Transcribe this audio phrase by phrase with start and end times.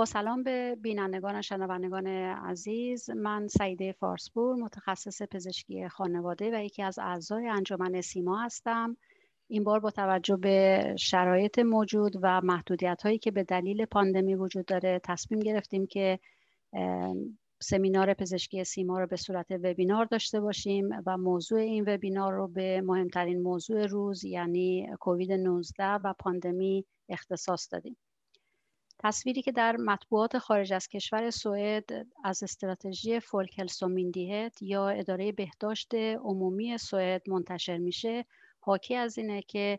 [0.00, 6.82] با سلام به بینندگان و شنوندگان عزیز من سعیده فارسپور متخصص پزشکی خانواده و یکی
[6.82, 8.96] از اعضای انجمن سیما هستم
[9.48, 14.66] این بار با توجه به شرایط موجود و محدودیت هایی که به دلیل پاندمی وجود
[14.66, 16.18] داره تصمیم گرفتیم که
[17.62, 22.80] سمینار پزشکی سیما رو به صورت وبینار داشته باشیم و موضوع این وبینار رو به
[22.80, 27.96] مهمترین موضوع روز یعنی کووید 19 و پاندمی اختصاص دادیم.
[29.02, 36.78] تصویری که در مطبوعات خارج از کشور سوئد از استراتژی فولکلسومیندیهت یا اداره بهداشت عمومی
[36.78, 38.24] سوئد منتشر میشه
[38.60, 39.78] حاکی از اینه که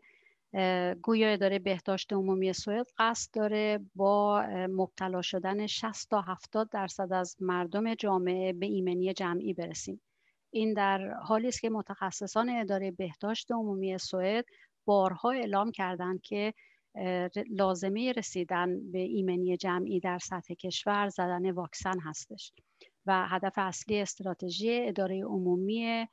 [1.02, 7.36] گویا اداره بهداشت عمومی سوئد قصد داره با مبتلا شدن 60 تا 70 درصد از
[7.40, 10.02] مردم جامعه به ایمنی جمعی برسیم.
[10.52, 14.46] این در حالی است که متخصصان اداره بهداشت عمومی سوئد
[14.86, 16.54] بارها اعلام کردند که
[17.50, 22.54] لازمه رسیدن به ایمنی جمعی در سطح کشور زدن واکسن هستش.
[23.06, 26.08] و هدف اصلی استراتژی اداره عمومی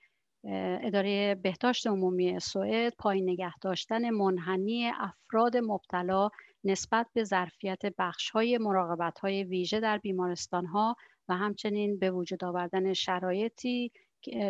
[0.82, 6.28] اداره بهداشت عمومی سوئد پایین نگه داشتن منحنی افراد مبتلا
[6.64, 10.96] نسبت به ظرفیت بخش های مراقبت های ویژه در بیمارستان ها
[11.28, 13.92] و همچنین به وجود آوردن شرایطی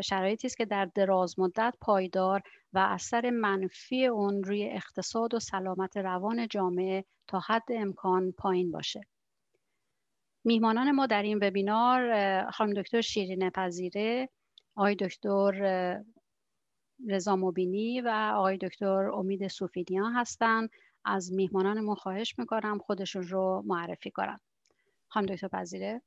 [0.05, 5.97] شرایطی است که در دراز مدت پایدار و اثر منفی اون روی اقتصاد و سلامت
[5.97, 9.01] روان جامعه تا حد امکان پایین باشه.
[10.45, 14.29] میهمانان ما در این وبینار خانم دکتر شیرین پذیره
[14.77, 15.53] آقای دکتر
[17.09, 20.71] رضا مبینی و آقای دکتر امید سوفیدیان هستند
[21.05, 24.41] از میهمانان ما خواهش می‌کنم خودشون رو معرفی کنن.
[25.09, 26.03] خانم دکتر پذیره؟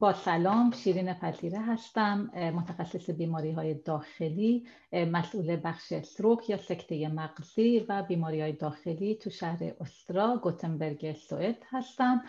[0.00, 7.86] با سلام شیرین پذیره هستم متخصص بیماری های داخلی مسئول بخش سروک یا سکته مغزی
[7.88, 12.24] و بیماری های داخلی تو شهر استرا گوتنبرگ سوئد هستم.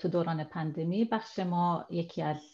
[0.00, 2.52] تو دوران پندمی بخش ما یکی از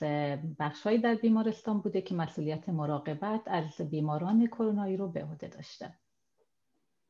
[0.58, 5.94] بخش در بیمارستان بوده که مسئولیت مراقبت از بیماران کرونایی رو به عهده داشته.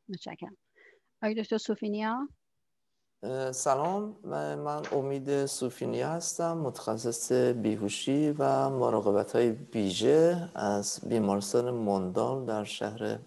[0.08, 0.56] متشکرم.
[1.22, 2.28] آقای دکتر سوفینیا؟
[3.52, 12.64] سلام من امید سوفینی هستم متخصص بیهوشی و مراقبت های بیژه از بیمارستان موندال در
[12.64, 13.18] شهر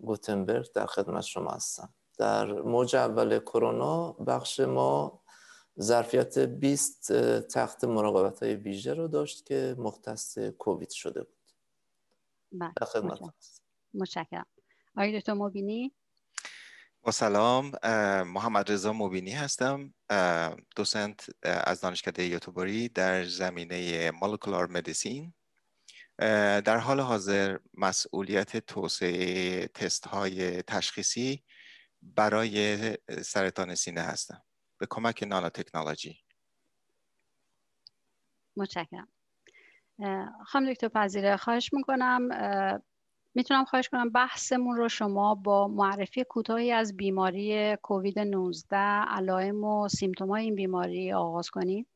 [0.00, 1.94] گوتنبرگ در خدمت شما هستم.
[2.18, 5.22] در موج اول کرونا بخش ما
[5.80, 11.52] ظرفیت 20 تخت مراقبت های بیژه رو داشت که مختص کووید شده بود.
[12.52, 13.18] بله، در خدمت
[13.94, 14.46] متشکرم.
[14.96, 15.92] آقای دکتر مبینی؟
[17.04, 17.72] با سلام
[18.26, 19.94] محمد رضا مبینی هستم.
[20.76, 25.34] دوسنت از دانشکده یوتوبری در زمینه مولکولار مدیسین.
[26.64, 31.44] در حال حاضر مسئولیت توسعه تست های تشخیصی
[32.02, 34.42] برای سرطان سینه هستم.
[34.78, 36.24] به کمک نانو تکنولوژی
[38.56, 39.08] متشکرم
[40.46, 42.28] خانم دکتر پذیره خواهش می‌کنم
[43.34, 49.88] می‌تونم خواهش کنم بحثمون رو شما با معرفی کوتاهی از بیماری کووید 19 علائم و
[50.30, 51.86] های این بیماری آغاز کنید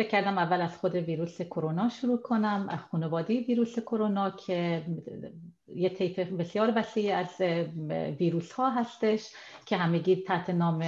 [0.00, 2.66] فکر کردم اول از خود ویروس کرونا شروع کنم.
[2.70, 4.84] از خانواده ویروس کرونا که
[5.66, 7.40] یه طیف بسیار وسیع از
[8.18, 9.28] ویروس ها هستش
[9.66, 10.78] که همگی تحت نام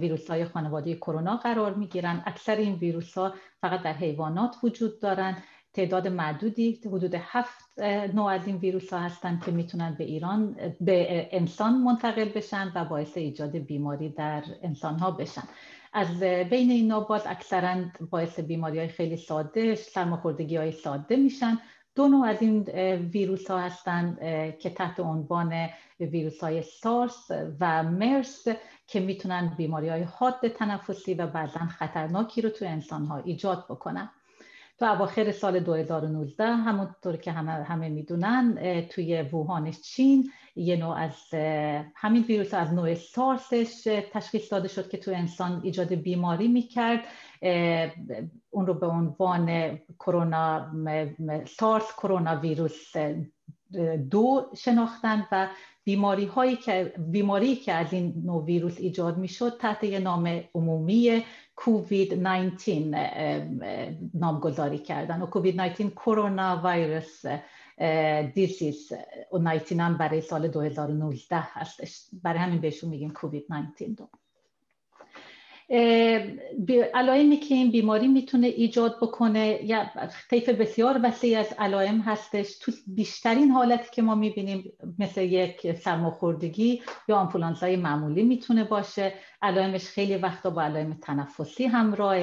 [0.00, 5.00] ویروس های خانواده کرونا قرار می گیرن اکثر این ویروس ها فقط در حیوانات وجود
[5.00, 5.42] دارن.
[5.78, 7.78] تعداد معدودی حدود هفت
[8.14, 12.84] نوع از این ویروس ها هستند که می‌تونن به ایران به انسان منتقل بشن و
[12.84, 15.42] باعث ایجاد بیماری در انسان ها بشن.
[15.92, 17.76] از بین این باز اکثرا
[18.10, 21.58] باعث بیماری های خیلی ساده سرماخوردگی های ساده میشن.
[21.94, 22.62] دو نوع از این
[22.98, 24.18] ویروس ها هستند
[24.58, 25.68] که تحت عنوان
[26.00, 27.30] ویروس های سارس
[27.60, 28.48] و مرس
[28.86, 34.10] که می‌تونن بیماری های حاد تنفسی و بعضا خطرناکی رو تو انسان ها ایجاد بکنن.
[34.78, 38.58] تو اواخر سال 2019 همونطور که همه, همه می‌دونن
[38.90, 41.14] توی ووهان چین یه نوع از
[41.94, 47.00] همین ویروس از نوع سارسش تشخیص داده شد که تو انسان ایجاد بیماری می‌کرد.
[48.50, 50.72] اون رو به عنوان کرونا
[51.60, 52.92] سارس کرونا ویروس
[54.10, 55.48] دو شناختن و
[55.84, 61.24] بیماری هایی که بیماری که از این نوع ویروس ایجاد می‌شد تحت یه نام عمومی
[61.60, 67.24] کووید 19 نامگذاری کردن و کووید 19 کرونا ویروس
[68.34, 68.92] دیسیز
[69.32, 74.08] و 19 هم برای سال 2019 هستش برای همین بهشون میگیم کووید 19 دو
[76.94, 79.90] علائمی که این بیماری می‌تونه ایجاد بکنه یا
[80.30, 82.58] طیف بسیار وسیع از علائم هستش.
[82.58, 89.12] تو بیشترین حالتی که ما می‌بینیم مثل یک سرماخوردگی یا آنفولانزای معمولی می‌تونه باشه.
[89.42, 92.16] علائمش خیلی وقتا با علائم تنفسی همراه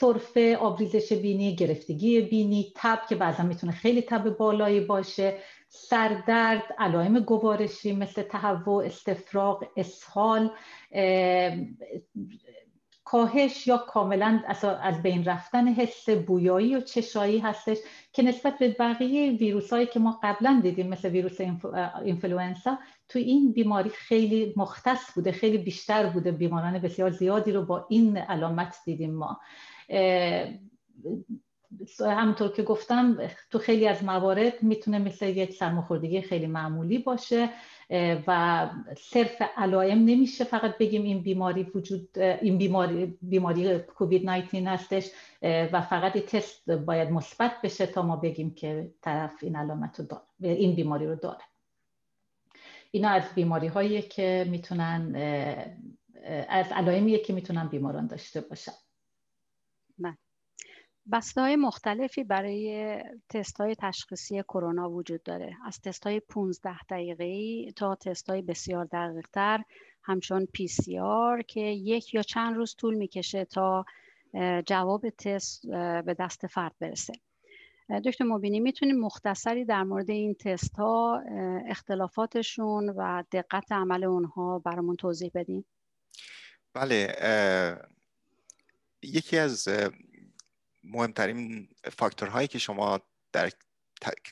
[0.00, 5.38] سرفه آبریزش بینی گرفتگی بینی تب که بعضا می‌تونه خیلی تب بالایی باشه.
[5.68, 10.50] سردرد علائم گوارشی مثل تهوع استفراغ اسهال
[13.04, 14.42] کاهش یا کاملا
[14.82, 17.78] از بین رفتن حس بویایی و چشایی هستش
[18.12, 21.40] که نسبت به بقیه ویروس هایی که ما قبلا دیدیم مثل ویروس
[22.04, 22.78] اینفلوئنزا
[23.08, 28.16] تو این بیماری خیلی مختص بوده خیلی بیشتر بوده بیماران بسیار زیادی رو با این
[28.16, 29.40] علامت دیدیم ما.
[32.00, 33.18] همونطور که گفتم
[33.50, 37.50] تو خیلی از موارد می‌تونه مثل یک سرماخوردگی خیلی معمولی باشه
[38.26, 45.10] و صرف علائم نمیشه فقط بگیم این بیماری وجود این بیماری بیماری کووید 19 هستش
[45.42, 50.22] و فقط تست باید مثبت بشه تا ما بگیم که طرف این علامت رو داره
[50.40, 51.44] این بیماری رو داره
[52.90, 55.14] اینا از بیماری هایی که می‌تونن
[56.48, 58.72] از علائمیه که می‌تونن بیماران داشته باشن
[59.98, 60.23] بله.
[61.12, 62.98] بسته های مختلفی برای
[63.28, 65.56] تست های تشخیصی کرونا وجود داره.
[65.66, 69.62] از تست های 15 دقیقه تا تست های بسیار دقیق تر
[70.02, 73.84] همچون پی سی آر که یک یا چند روز طول می‌کشه تا
[74.66, 75.66] جواب تست
[76.06, 77.12] به دست فرد برسه.
[78.04, 81.22] دکتر مبینی می‌تونیم مختصری در مورد این تست ها
[81.68, 85.64] اختلافاتشون و دقت عمل اونها برامون توضیح بدیم
[86.74, 87.16] بله
[89.02, 89.68] یکی از
[90.84, 93.00] مهمترین فاکتورهایی که شما
[93.32, 93.50] در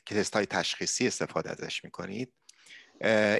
[0.05, 2.33] تست های تشخیصی استفاده ازش می‌کنید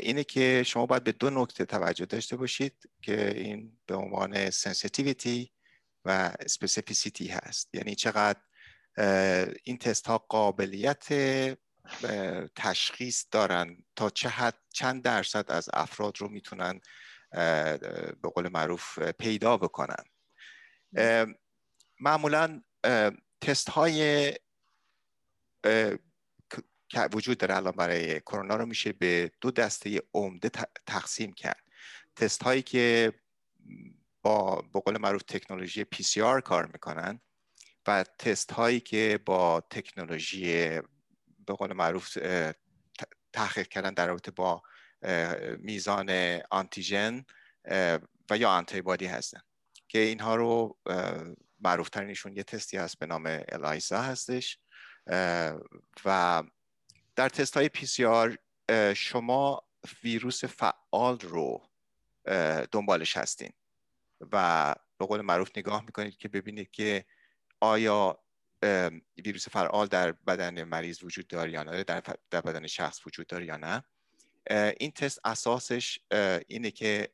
[0.02, 5.52] اینه که شما باید به دو نکته توجه داشته باشید که این به عنوان sensitivity
[6.06, 7.76] و specificity هست.
[7.76, 8.42] یعنی چقدر
[9.64, 11.08] این تست ها قابلیت
[12.56, 16.82] تشخیص دارن تا چه حد چند درصد از افراد رو می‌تونن
[18.22, 20.04] به قول معروف پیدا بکنن.
[22.00, 22.62] معمولا
[23.42, 24.32] تست های
[26.90, 30.50] که وجود داره الان برای کرونا رو میشه به دو دسته عمده
[30.86, 31.64] تقسیم کرد.
[32.16, 33.14] تست هایی که
[34.22, 37.22] با قول معروف تکنولوژی PCR کار می‌کنن
[37.88, 40.70] و تست هایی که با تکنولوژی
[41.46, 42.18] به قول معروف
[43.34, 44.64] تحقیق کردن در رابطه با
[45.58, 47.26] میزان آنتیژن
[48.30, 49.42] و یا آنتیبادی هستن.
[49.88, 50.78] که اینها رو
[51.64, 54.60] معروف ترینشون یه تستی هست به نام الایزا هستش
[56.06, 56.44] و
[57.16, 58.38] در تست های پی سی آر
[58.96, 59.64] شما
[60.04, 61.70] ویروس فعال رو
[62.72, 63.50] دنبالش هستین
[64.32, 67.06] و به قول معروف نگاه می‌کنید که ببینید که
[67.60, 68.24] آیا
[69.18, 73.46] ویروس فعال در بدن مریض وجود داره یا نه در, در بدن شخص وجود داره
[73.46, 73.84] یا نه.
[74.80, 76.00] این تست اساسش
[76.48, 77.10] اینه که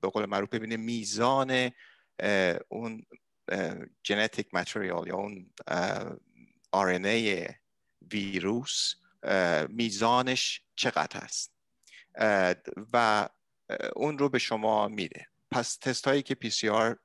[0.00, 1.70] به قول معروف ببینه میزان
[2.68, 3.06] اون
[4.06, 5.52] ژنتیک متریال یا اون
[6.76, 7.54] RNA
[8.12, 8.94] ویروس
[9.68, 11.54] میزانش چقدر هست
[12.92, 13.28] و
[13.96, 15.26] اون رو به شما میده.
[15.50, 16.96] پس تست هایی که PCR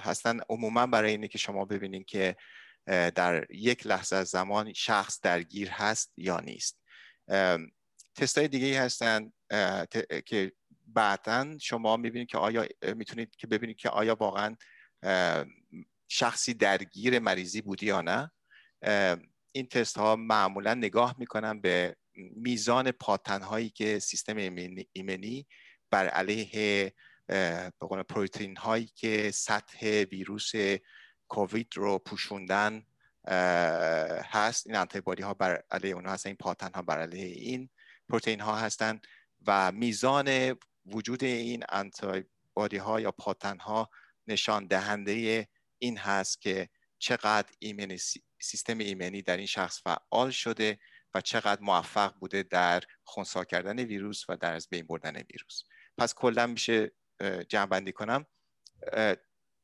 [0.00, 2.36] هستن عموما برای اینه که شما ببینید که
[2.86, 6.80] در یک لحظه از زمان شخص درگیر هست یا نیست.
[8.14, 9.32] تست های دیگه هستن
[10.26, 10.52] که
[10.86, 14.56] بعدا شما می‌بینید که آیا می‌تونید که ببینید که آیا واقعا
[16.08, 18.30] شخصی درگیر مریضی بودی یا نه
[19.52, 21.96] این تست ها معمولا نگاه می‌کنن به
[22.36, 24.36] میزان پاتن هایی که سیستم
[24.92, 25.46] ایمنی
[25.90, 26.92] بر علیه
[28.08, 30.52] پروتئین هایی که سطح ویروس
[31.28, 32.82] کووید رو پوشوندن
[34.24, 34.66] هست.
[34.66, 37.68] این انتیبادی ها بر علیه اونها هستن این پاتن ها بر علیه این
[38.08, 39.00] پروتئین ها هستن
[39.46, 43.90] و میزان وجود این انتیبادی ها یا پاتن ها
[44.26, 45.48] نشان دهنده
[45.78, 46.68] این هست که
[46.98, 47.98] چقدر ایمنی
[48.40, 50.78] سیستم ایمنی در این شخص فعال شده
[51.14, 55.62] و چقدر موفق بوده در خونسا کردن ویروس و در از بین بردن ویروس.
[55.98, 56.92] پس کلا میشه
[57.48, 58.26] جمع بندی کنم.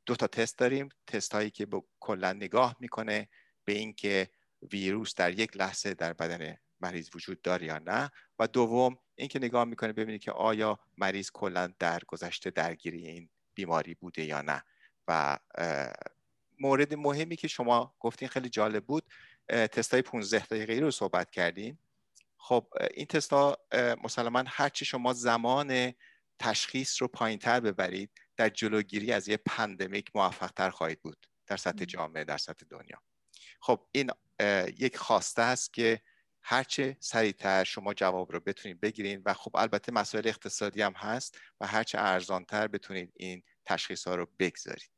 [0.07, 0.89] دو تا تست داریم.
[1.07, 1.67] تست هایی که
[2.01, 3.29] کلا نگاه می‌کنه
[3.65, 4.31] به اینکه
[4.73, 8.11] ویروس در یک لحظه در بدن مریض وجود داره یا نه.
[8.39, 13.95] و دوم اینکه نگاه می‌کنه ببینید که آیا مریض کلا در گذشته درگیری این بیماری
[13.95, 14.63] بوده یا نه.
[15.09, 15.39] و
[16.61, 19.05] مورد مهمی که شما گفتین خیلی جالب بود
[19.49, 21.79] تست های 15 دقیقه رو صحبت کردیم
[22.37, 23.59] خب این تست ها
[24.05, 25.93] مسلما هرچی شما زمان
[26.39, 31.57] تشخیص رو پایین تر ببرید در جلوگیری از یه پندمیک موفق تر خواهید بود در
[31.57, 33.03] سطح جامعه در سطح دنیا.
[33.61, 34.11] خب این
[34.79, 36.03] یک خواسته است که
[36.43, 41.67] هرچه سریعتر شما جواب رو بتونید بگیرید و خب البته مسائل اقتصادی هم هست و
[41.67, 44.94] هرچه ارزانتر بتونید این تشخیص ها رو بگذارید.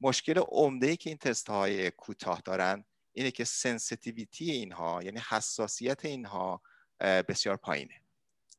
[0.00, 6.04] مشکل عمده ای که این تست های کوتاه دارن اینه که sensitivity اینها یعنی حساسیت
[6.04, 6.62] اینها
[7.00, 8.02] بسیار پایینه.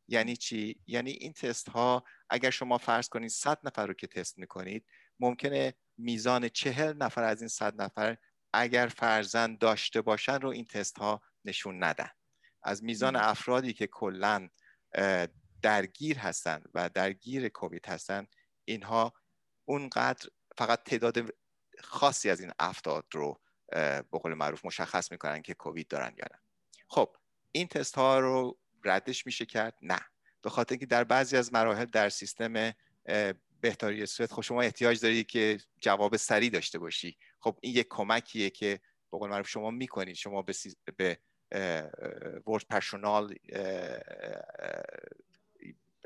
[0.07, 4.37] یعنی چی؟ یعنی این تست ها اگر شما فرض کنید 100 نفر رو که تست
[4.37, 4.85] می‌کنید
[5.19, 8.17] ممکنه میزان چهل نفر از این 100 نفر
[8.53, 12.09] اگر فرضا داشته باشن رو این تست ها نشون ندن.
[12.63, 14.49] از میزان افرادی که کلا
[15.61, 18.27] درگیر هستن و درگیر کووید هستن
[18.65, 19.13] اینها
[19.65, 21.33] اونقدر فقط تعداد
[21.83, 23.39] خاصی از این افراد رو
[23.71, 26.39] به قول معروف مشخص می‌کنن که کووید دارن یا نه.
[26.87, 27.15] خب
[27.51, 29.99] این تست ها رو ردش میشه کرد؟ نه.
[30.41, 32.73] به خاطر اینکه در بعضی از مراحل در سیستم
[33.61, 37.17] بهداری صورت خب شما احتیاج دارید که جواب سریع داشته باشی.
[37.39, 38.79] خب این یک کمکیه که
[39.11, 40.15] به قول معروف شما می‌کنید.
[40.15, 40.53] شما به,
[40.95, 41.19] به
[42.47, 43.35] ورد پرسونال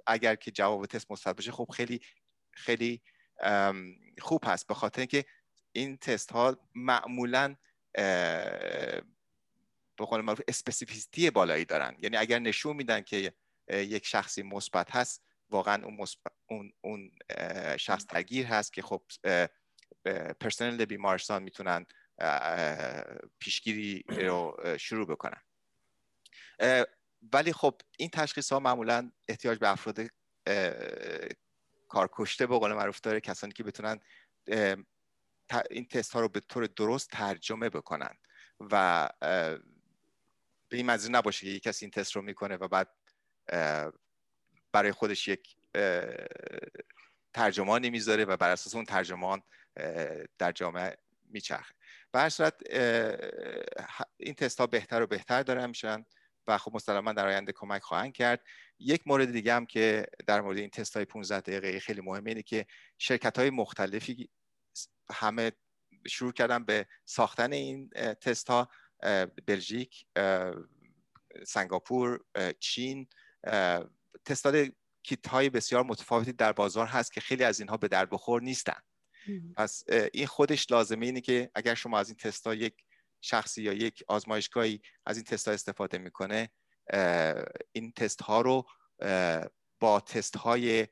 [0.07, 2.01] اگر که جواب تست مثبت باشه خب خیلی
[2.51, 3.01] خیلی
[4.19, 4.67] خوب هست.
[4.67, 5.25] به خاطر اینکه
[5.71, 7.55] این تست ها معمولا
[9.97, 11.95] به قول معروف specificity بالایی دارن.
[11.99, 13.33] یعنی اگر نشون میدن که
[13.69, 15.97] یک شخصی مثبت هست واقعا اون,
[16.47, 17.11] اون, اون
[17.77, 19.03] شخص درگیر هست که خب
[20.39, 21.85] پرسنل بیمارستان می‌تونن
[23.39, 25.41] پیشگیری رو شروع بکنن.
[27.33, 29.99] ولی خب این تشخیص ها معمولا احتیاج به افراد
[31.87, 33.99] کارکشته به قول معروف داره کسانی که بتونن
[35.69, 38.17] این تست ها رو به طور درست ترجمه بکنن
[38.59, 39.09] و
[40.69, 42.89] به این منظور نباشه که یک کسی این تست رو می‌کنه و بعد
[44.71, 45.55] برای خودش یک
[47.33, 49.41] ترجمانی می‌ذاره و بر اساس اون ترجمان
[50.37, 50.97] در جامعه
[51.29, 51.75] میچرخه.
[52.11, 52.53] به هر صورت
[54.17, 56.05] این تست ها بهتر و بهتر دارن میشن
[56.47, 58.43] و خب مسلما در آینده کمک خواهند کرد.
[58.79, 62.43] یک مورد دیگه هم که در مورد این تست های 15 دقیقه خیلی مهمه اینه
[62.43, 62.65] که
[62.97, 64.29] شرکت های مختلفی
[65.11, 65.51] همه
[66.07, 67.89] شروع کردن به ساختن این
[68.21, 68.69] تست ها
[69.45, 70.05] بلژیک
[71.45, 72.19] سنگاپور
[72.59, 73.07] چین.
[74.25, 74.55] تستاد
[75.03, 78.81] کیت های بسیار متفاوتی در بازار هست که خیلی از اینها به در بخور نیستن.
[79.55, 79.83] پس
[80.13, 82.73] این خودش لازمه اینه که اگر شما از این تستا یک
[83.25, 86.49] شخصی یا یک آزمایشگاهی از این تست ها استفاده می‌کنه
[87.71, 88.65] این تست ها رو
[89.79, 90.87] با تست های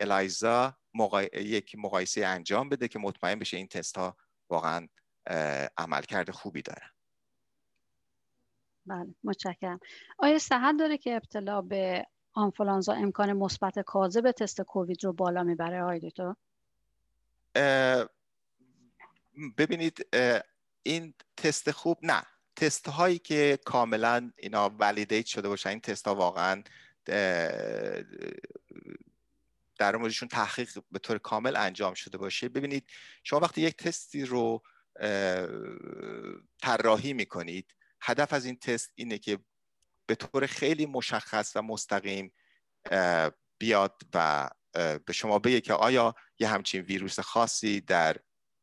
[0.00, 0.76] الایزا
[1.34, 4.16] یک مقایسه انجام بده که مطمئن بشه این تست ها
[4.48, 4.88] واقعا
[5.76, 6.88] عملکرد خوبی دارن.
[8.86, 9.80] بله متشکرم.
[10.18, 15.82] آیا صحت داره که ابتلا به آنفولانزا امکان مثبت کاذب تست کووید رو بالا می‌بره
[15.82, 16.34] آقای دکتر؟
[19.58, 20.06] ببینید
[20.82, 22.22] این تست خوب نه.
[22.56, 26.62] تست هایی که کاملا اینا ولیدیت شده باشن این تست ها واقعا
[29.78, 32.48] در موردشون تحقیق به طور کامل انجام شده باشه.
[32.48, 32.90] ببینید
[33.24, 34.62] شما وقتی یک تستی رو
[36.62, 39.38] طراحی می‌کنید هدف از این تست اینه که
[40.06, 42.32] به طور خیلی مشخص و مستقیم
[43.58, 44.50] بیاد و
[45.06, 48.16] به شما بگه که آیا یه همچین ویروس خاصی در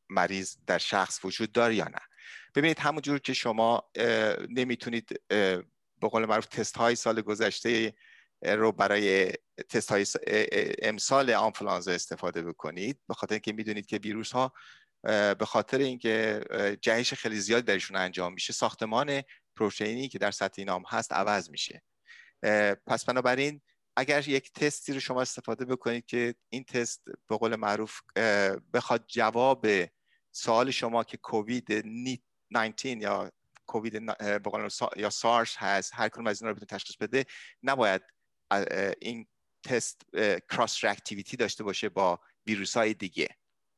[0.09, 1.99] مریض در شخص وجود داره یا نه.
[2.55, 3.89] ببینید همونجور که شما
[4.49, 7.93] نمی‌تونید به قول معروف تست های سال گذشته
[8.41, 9.31] رو برای
[9.69, 10.05] تست های
[10.81, 12.99] امسال آنفلانزا استفاده بکنید.
[13.07, 14.53] به خاطر اینکه می‌دونید که ویروس ها
[15.03, 16.41] به خاطر اینکه
[16.81, 19.21] جهش خیلی زیاد درشون انجام میشه ساختمان
[19.55, 21.83] پروتئینی که در سطح اینام هست عوض میشه.
[22.87, 23.61] پس بنابراین
[23.95, 27.99] اگر یک تستی رو شما استفاده بکنید که این تست به قول معروف
[28.73, 29.67] بخواد جواب
[30.39, 31.85] سوال شما که کووید
[32.51, 33.31] 19 یا
[33.65, 34.01] کووید
[34.95, 37.25] یا سارس هست هر کدوم از این رو بتونه تشخیص بده.
[37.63, 38.01] نباید
[39.01, 39.27] این
[39.63, 40.01] تست
[40.49, 43.27] کراس اکتیویتی داشته باشه با ویروس های دیگه.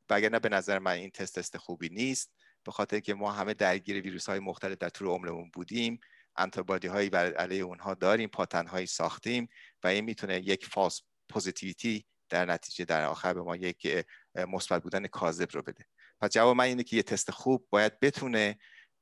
[0.10, 2.32] وگرنه به نظر من این تست تست خوبی نیست.
[2.64, 6.00] به خاطر که ما همه درگیر ویروس های مختلف در طول عمرمون بودیم.
[6.36, 9.50] انتیبادی هایی بر علیه اونها داریم پادتن هایی ساختیم
[9.84, 15.08] و این می‌تونه یک false positivity در نتیجه در آخر به ما یک مثبت بودن
[15.08, 15.86] کاذب رو بده.
[16.22, 18.60] پس جواب من اینه که یه تست خوب باید بتونه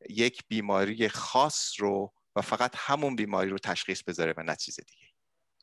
[0.09, 5.07] یک بیماری خاص رو و فقط همون بیماری رو تشخیص بذاره و نه چیز دیگه.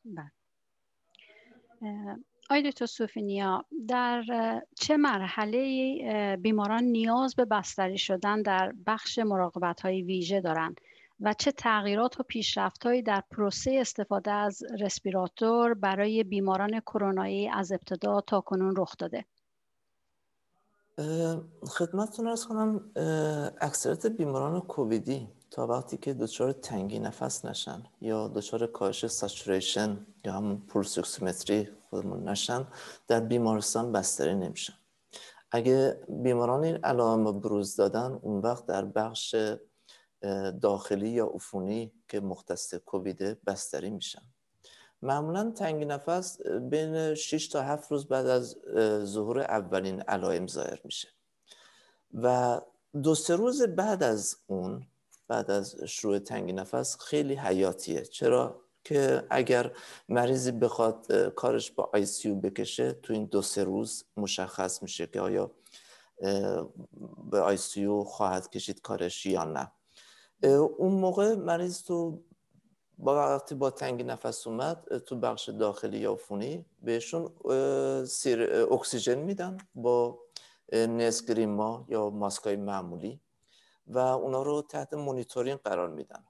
[0.05, 0.31] بله.
[2.51, 4.25] آقای دکتر سوفینیا در
[4.81, 10.81] چه مرحله بیماران نیاز به بستری شدن در بخش مراقبت های ویژه دارند
[11.21, 18.21] و چه تغییرات و پیشرفتهایی در پروسه استفاده از رسپیراتور برای بیماران کرونایی از ابتدا
[18.21, 19.25] تا کنون رخ داده؟
[21.69, 22.91] خدمتتون ارز کنم
[23.61, 30.33] اکثریت بیماران کوویدی تا وقتی که دچار تنگی نفس نشن یا دچار کاهش سچوریشن یا
[30.33, 32.67] هم پولسوکسیمتری خودمون نشن
[33.09, 34.75] در بیمارستان بستری نمیشن.
[35.51, 39.37] اگه بیماران این علائم بروز دادن اون وقت در بخش
[40.63, 44.23] داخلی یا عفونی که مختص کوویده بستری میشن.
[45.03, 48.57] معمولا تنگی نفس بین 6 تا 7 روز بعد از
[49.05, 51.09] ظهور اولین علائم ظاهر میشه.
[52.15, 52.61] و
[53.03, 54.87] دو سه روز بعد از اون
[55.29, 58.03] بعد از شروع تنگی نفس خیلی حیاتیه.
[58.03, 59.73] چرا؟ که اگر
[60.09, 65.21] مریضی بخواد کارش با آی سی بکشه تو این دو سه روز مشخص میشه که
[65.21, 65.51] آیا
[67.31, 69.73] به آی سی خواهد کشید کارش یا نه.
[70.79, 72.23] اون موقع مریض تو
[72.99, 77.31] با وقتی با تنگی نفس اومد تو بخش داخلی یا فونی بهشون
[78.05, 80.19] سیر اکسیژن میدن با
[80.73, 83.21] نسگریما یا ماسکای معمولی
[83.87, 86.25] و اونا رو تحت مونیتورینگ قرار میدن.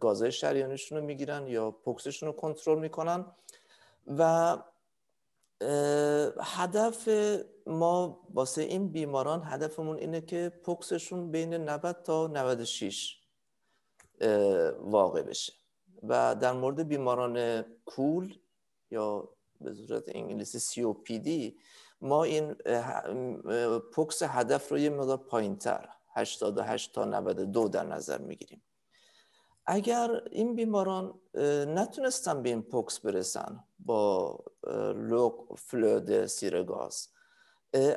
[0.00, 3.26] گازهای شریانشون رو می‌گیرن یا پوکسشون رو کنترل می‌کنن
[4.06, 4.56] و
[6.40, 7.08] هدف
[7.66, 13.21] ما واسه این بیماران هدفمون اینه که پوکسشون بین 90 تا 96
[14.80, 15.52] واقع بشه.
[16.02, 18.38] و در مورد بیماران کول
[18.90, 19.28] یا
[19.60, 21.52] به صورت انگلیسی COPD
[22.00, 22.54] ما این
[23.92, 28.62] پوکس هدف رو یه مقدار پایین تر 88 تا 92 در نظر می‌گیریم.
[29.66, 31.20] اگر این بیماران
[31.66, 34.38] نتونستن به این POX برسن با
[34.94, 37.08] lågflödes syrgas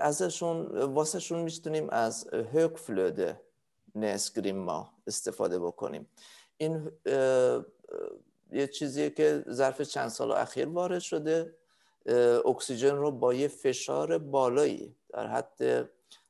[0.02, 6.08] ازشون واسهشون می‌تونیم از högflödes näsgrimma استفاده بکنیم.
[6.58, 6.92] این
[8.52, 11.56] یه چیزیه که ظرف چند سال اخیر وارد شده.
[12.46, 15.90] اکسیژن رو با یه فشار بالایی در حد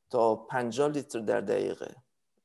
[0.10, 1.96] تا 50 لیتر در دقیقه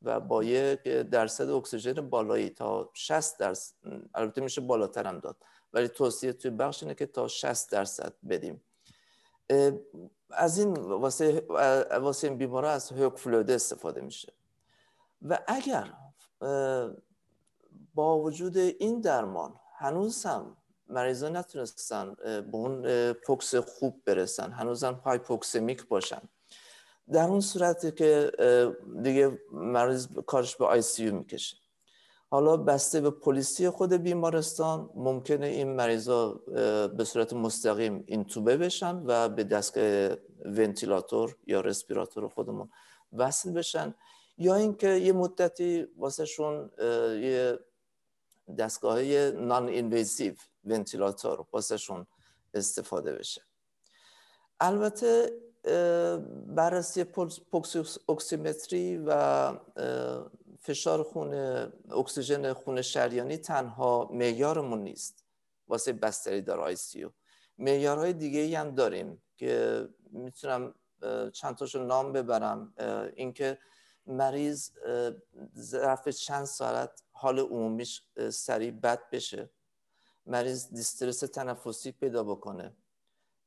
[0.03, 3.75] و با یک درصد اکسیژن بالایی تا 60 درصد
[4.15, 5.37] البته میشه بالاتر هم داد.
[5.73, 8.61] ولی توصیه توی بخش اینه که تا 60 درصد بدیم.
[10.31, 11.47] از این واسه
[12.01, 14.33] واسه این بیمارا از هوک فلویده استفاده میشه.
[15.23, 15.93] و اگر
[17.95, 20.57] با وجود این درمان هنوز هم
[20.89, 26.23] مریضا نتونستن به اون پوکس خوب برسن هنوز هم هایپوکسمیک باشن
[27.13, 28.33] در اون صورتی که
[29.03, 31.57] دیگه مریض کارش به آی سی می‌کشه.
[32.31, 36.33] حالا بسته به پلیسی خود بیمارستان ممکنه این مریضا
[36.97, 42.71] به صورت مستقیم اینتوبه بشن و به دستگاه ونتیلاتور یا رسپیراتور خودمون
[43.13, 43.95] وصل بشن.
[44.41, 46.71] یا اینکه یه مدتی واسهشون
[47.23, 47.59] یه
[48.59, 52.07] دستگاه نان اینویزیو ونتیلاتور واسهشون
[52.55, 53.43] استفاده بشه.
[54.61, 55.33] البته
[56.47, 57.05] بررسی
[57.51, 59.53] پوکس اکسیمتری و
[60.59, 61.35] فشار خون
[61.91, 65.25] اکسیژن خون شریانی تنها معیارمون نیست.
[65.69, 67.07] واسه بستری در آی سی
[67.59, 70.75] معیارهای دیگه ای هم داریم که می‌تونم
[71.33, 72.75] چند تاشو نام ببرم.
[73.17, 73.59] اینکه
[74.07, 74.71] مریض
[75.59, 79.51] ظرف چند ساعت حال عمومیش سریع بد بشه.
[80.27, 82.73] مریض دیسترس تنفسی پیدا بکنه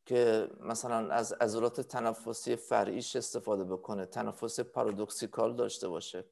[0.05, 6.25] که مثلا از عضلات تنفسی فرعیش استفاده بکنه تنفس پارادوکسیکال داشته باشه.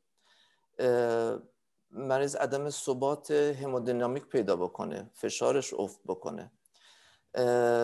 [1.91, 6.51] مریض عدم ثبات همودینامیک پیدا بکنه فشارش افت بکنه.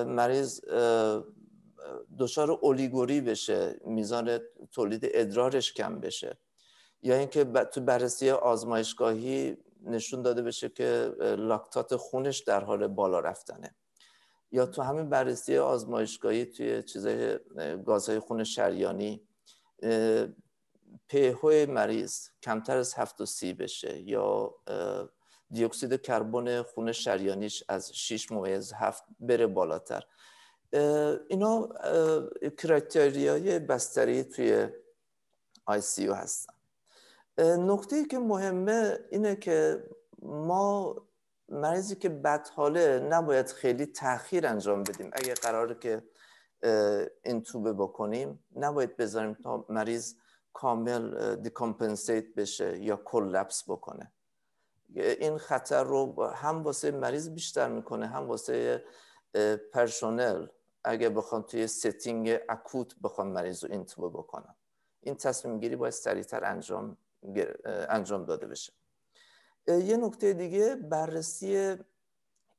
[0.06, 0.62] مریض
[2.20, 4.40] دچار اولیگوری بشه میزان
[4.72, 6.38] تولید ادرارش کم بشه.
[7.02, 13.76] یا اینکه تو بررسی آزمایشگاهی نشون داده بشه که لاکتات خونش در حال بالا رفتنه.
[14.52, 17.40] یا تو همین بررسی آزمایشگاهی توی چیزای
[17.86, 19.28] گازهای خون شریانی
[21.10, 24.56] پهو مریض کمتر از هفت و سی بشه یا
[25.52, 30.04] دیوکسید کربن خون شریانیش از 6 ممیز هفت بره بالاتر.
[31.30, 31.70] اینا
[32.58, 34.68] criteria ی بستری توی
[35.66, 36.54] آی سی هستن.
[37.40, 39.84] نکته که مهمه اینه که
[40.22, 40.96] ما
[41.50, 45.10] مریضی که بدحاله نباید خیلی تاخیر انجام بدیم.
[45.14, 46.04] اگه قراره که
[47.24, 50.14] اینتوبه بکنیم نباید بذاریم تا مریض
[50.54, 54.12] کامل decompensate بشه یا collapse بکنه.
[54.96, 58.84] این خطر رو هم واسه مریض بیشتر می‌کنه هم واسه
[59.74, 60.48] پرسونل
[60.88, 64.56] اگه بخوام توی setting akut بخوام مریض رو اینتوبه بکنم.
[65.02, 66.98] این تصمیم گیری باید سریعتر انجام
[67.66, 68.74] انجام داده بشه.
[69.68, 71.76] یه نکته دیگه بررسی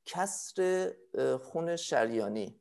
[0.05, 0.93] کسر
[1.41, 2.59] خون شریانی.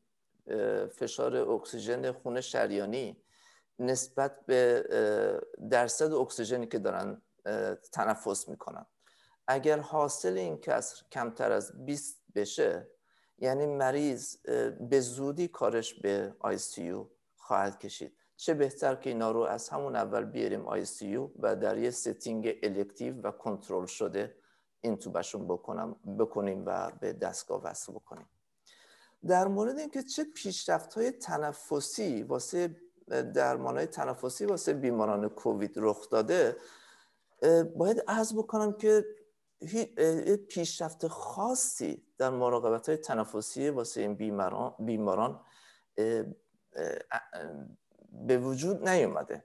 [0.94, 3.22] فشار اکسیژن خون شریانی
[3.78, 4.84] نسبت به
[5.70, 7.22] درصد اکسیژنی که دارن
[7.92, 8.86] تنفس می‌کنن.
[9.46, 12.88] اگر حاصل این کسر کمتر از 20 بشه
[13.38, 14.36] یعنی مریض
[14.90, 17.04] به زودی کارش به آی سی
[17.36, 18.12] خواهد کشید.
[18.36, 22.58] چه بهتر که اینا رو از همون اول بیاریم آی سی و در یه setting
[22.62, 24.34] elective و کنترل شده
[24.80, 28.28] اینتوبه‌شون بکنم بکنیم و به دستگاه وصل بکنیم.
[29.26, 32.76] در مورد اینکه چه پیشرفت های تنفسی واسه
[33.34, 36.56] درمان های تنفسی واسه بیماران کووید رخ داده
[37.76, 39.04] باید عرض بکنم که
[40.48, 45.40] پیشرفت خاصی در مراقبت های تنفسی واسه این بیماران, بیماران
[48.12, 49.44] به وجود نیومده.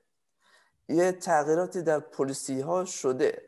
[0.89, 3.41] یه تغییراتی در پلیسی ها شده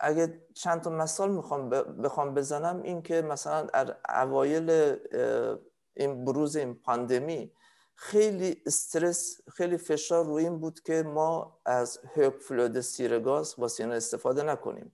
[0.00, 1.68] اگه چند تا مثال می‌خوام
[2.02, 3.68] بخوام بزنم این که مثلا
[4.08, 4.96] اوایل
[5.94, 7.52] این بروز این پاندمی
[7.94, 14.42] خیلی استرس خیلی فشار روی این بود که ما از هیوک فلود سیرگاز واسه استفاده
[14.42, 14.92] نکنیم.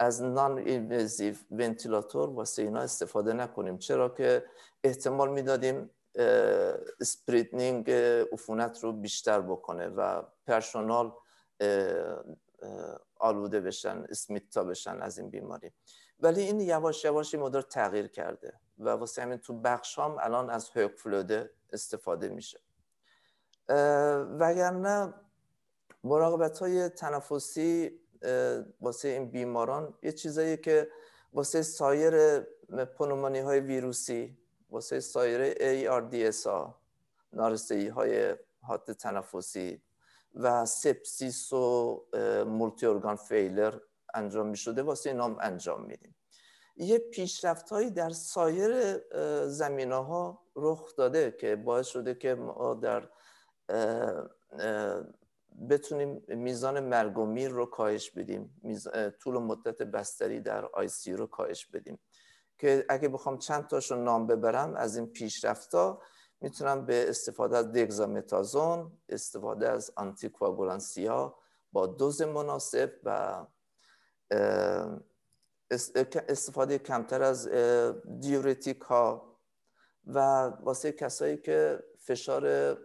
[0.00, 3.78] از non-invasive ventilator واسه اینا استفاده نکنیم.
[3.78, 4.44] چرا که
[4.84, 5.90] احتمال می‌دادیم
[7.00, 7.90] spridning
[8.32, 11.12] عفونت رو بیشتر بکنه و personal
[13.16, 15.72] آلوده بشن smitta بشن از این بیماری.
[16.20, 20.70] ولی این یواش یواش مدار تغییر کرده و واسه همین تو بخش هم الان از
[20.74, 22.60] högflöde استفاده میشه.
[24.38, 25.14] وگرنه
[26.04, 28.00] مراقبت های تنفسی
[28.80, 30.88] واسه این بیماران یه چیزایی که
[31.32, 32.40] واسه سایر
[32.98, 34.38] پنومانی های ویروسی
[34.70, 36.80] واسه سایر ARDS ها
[37.32, 39.82] نارسایی های حاد تنفسی
[40.34, 42.04] و سپسیس و
[42.46, 43.78] multi organ failure
[44.14, 46.14] انجام می شده واسه اینام انجام میدیم.
[46.76, 48.98] یه پیشرفت هایی در سایر
[49.46, 53.08] زمینه ها رخ داده که باعث شده که ما در
[55.70, 58.60] بتونیم میزان مرگ و میر رو کاهش بدیم
[59.20, 61.98] طول مدت بستری در آی سی رو کاهش بدیم.
[62.58, 66.02] که اگه بخوام چند تاشو نام ببرم از این پیشرفتا
[66.40, 71.38] می‌تونم به استفاده از دگزامتازون استفاده از آنتیکواگولانسیا
[71.72, 73.46] با دوز مناسب و
[76.28, 77.48] استفاده کمتر از
[78.20, 79.30] دیورتیک ها.
[80.06, 80.18] و
[80.60, 82.76] واسه کسایی که فشار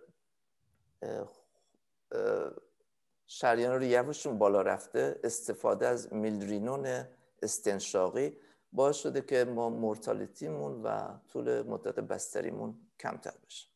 [3.27, 7.03] شریان ریوشون بالا رفته استفاده از میلرینون
[7.43, 8.37] استنشاقی
[8.73, 13.67] باعث شده که ما مورتالیتیمون و طول مدت بستریمون کمتر بشه.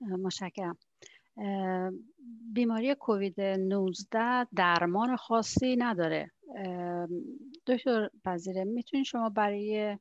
[0.00, 0.78] مشکرم
[2.52, 6.30] بیماری کووید 19 درمان خاصی نداره.
[7.66, 9.98] دکتر پذیره می‌تونید شما برای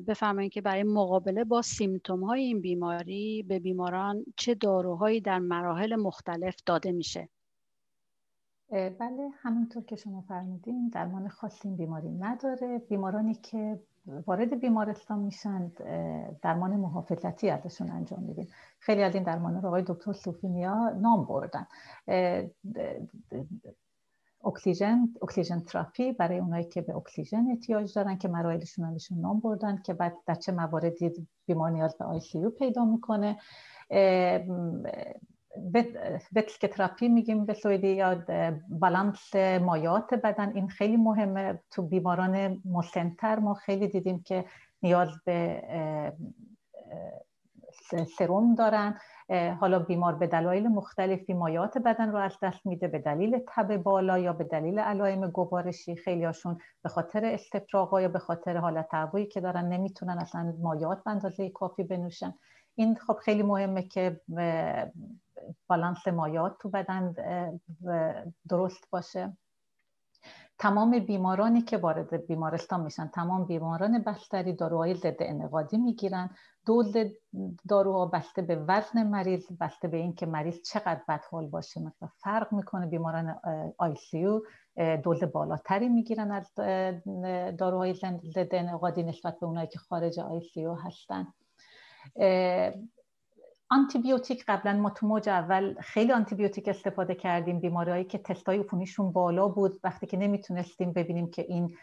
[0.00, 5.96] بفرمایید که برای مقابله با سیمتوم های این بیماری به بیماران چه داروهایی در مراحل
[5.96, 7.28] مختلف داده میشه؟
[8.70, 12.78] بله همونطور که شما فرمودین درمان خاصی این بیماری نداره.
[12.78, 13.80] بیمارانی که
[14.26, 15.72] وارد بیمارستان میشن
[16.42, 18.48] درمان محافظتی ازشون انجام میدیم.
[18.78, 21.66] خیلی از این درمان رو آقای دکتر سوفینیا نام بردن.
[24.44, 29.82] اکسیژن اکسیژن تراپی برای اونایی که به اکسیژن احتیاج دارن که مراحلشون همشون نام بردن
[29.82, 31.12] که بعد در چه مواردی
[31.46, 32.20] بیمار نیاز به آی
[32.58, 33.38] پیدا می‌کنه.
[36.34, 38.24] وتل تراپی میگیم به سویدی یا
[38.68, 41.60] بالانس مایات بدن این خیلی مهمه.
[41.70, 44.44] تو بیماران مسنتر ما خیلی دیدیم که
[44.82, 45.62] نیاز به
[48.18, 48.98] سروم دارن.
[49.60, 54.18] حالا بیمار به دلایل مختلفی مایات بدن رو از دست میده به دلیل تب بالا
[54.18, 55.96] یا به دلیل علائم گوارشی.
[55.96, 60.98] خیلی هاشون به خاطر استفراغ یا به خاطر حالت تعبویی که دارن نمی‌تونن اصلا مایات
[61.38, 62.34] به کافی بنوشن.
[62.74, 64.20] این خب خیلی مهمه که
[65.68, 67.14] بالانس مایات تو بدن
[68.48, 69.36] درست باشه.
[70.62, 76.30] تمام بیمارانی که وارد بیمارستان میشن تمام بیماران بستری داروهای ضد انقادی می‌گیرن.
[76.66, 76.96] دوز
[77.68, 81.80] داروها بسته به وزن مریض بسته به اینکه مریض چقدر بدحال باشه.
[81.80, 83.40] مثلا فرق می‌کنه بیماران
[83.78, 84.40] آی سی
[85.04, 86.54] دوز بالاتری می‌گیرن از
[87.58, 87.94] داروهای
[88.34, 91.26] ضد انعقادی نسبت به اونایی که خارج آی سی هستن.
[93.72, 99.48] آنتیبیوتیک قبلا ما تو موج اول خیلی آنتیبیوتیک استفاده کردیم بیماریهایی که تستای عفونیشون بالا
[99.48, 101.76] بود وقتی که نمی‌تونستیم ببینیم که این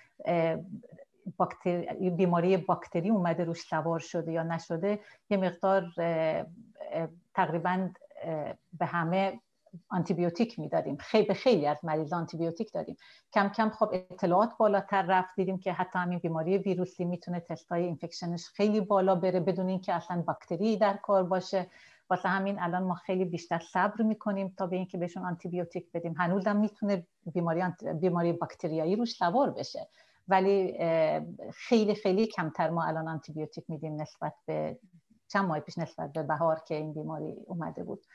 [1.38, 5.00] باکتری، بیماری باکتری اومده روش سوار شده یا نشده
[5.30, 5.86] یه مقدار
[7.34, 7.90] تقریبا
[8.80, 9.40] به همه
[9.90, 10.98] آنتیبیوتیک می‌دادیم.
[10.98, 12.98] خیلی به خیلی از مریض آنتیبیوتیک دادیم.
[13.34, 15.36] کم کم خب اطلاعات بالاتر رفت.
[15.36, 20.22] دیدیم که حتی همین بیماری ویروسی می‌تونه تستای اینفکشنش خیلی بالا بره بدون اینکه اصلا
[20.28, 21.68] باکتری در کار باشه.
[22.10, 26.16] واسه همین الان ما خیلی بیشتر صبر می‌کنیم تا به اینکه بهشون آنتی بیوتیک بدیم.
[26.18, 29.88] هنوزم می‌تونه بیماری بیماری باکتریایی روش سوار بشه.
[30.28, 30.78] ولی
[31.54, 34.80] خیلی خیلی کمتر ما الان آنتی بیوتیک میدیم نسبت به
[35.28, 38.06] چند ماه پیش نسبت به بهار که این بیماری اومده بود.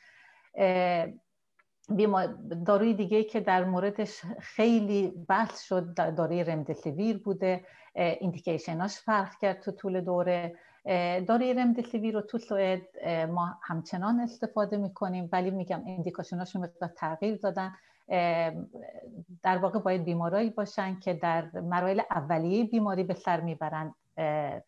[2.66, 9.73] داروی دیگه که در موردش خیلی بحث شد داروی رمدسیویر بوده ایندیکیشناش فرق کرد تو
[9.73, 10.55] طول دوره.
[11.27, 12.83] داروی رمدسیویر رو تو سوئد
[13.27, 17.73] ما همچنان استفاده می‌کنیم ولی میگم ایندیکیشناش مقدار تغییر دادن.
[19.42, 23.94] در واقع باید بیمارایی باشن که در مراحل اولیه بیماری به سر می‌برند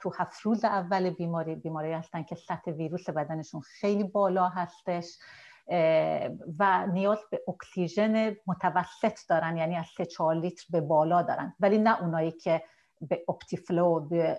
[0.01, 5.19] تو هفت روز اول بیماری بیماری هستن که سطح ویروس بدنشون خیلی بالا هستش.
[6.59, 11.55] و نیاز به اکسیژن متوسط دارن یعنی از 3 4 لیتر به بالا دارن.
[11.61, 12.63] ولی نه اونایی که
[13.01, 14.39] به Optiflow به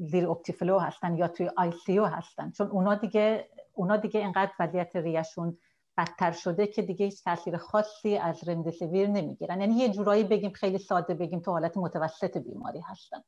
[0.00, 2.50] زیر Optiflow هستن یا توی آی سی هستن.
[2.50, 5.58] چون اونا دیگه اونا دیگه اینقدر وضعیت ریه‌شون
[5.98, 9.60] بدتر شده که دیگه هیچ تاثیر خاصی از رمدسیویر نمی‌گیرن.
[9.60, 13.22] یعنی یه جورایی بگیم خیلی ساده بگیم تو حالت متوسط بیماری هستن.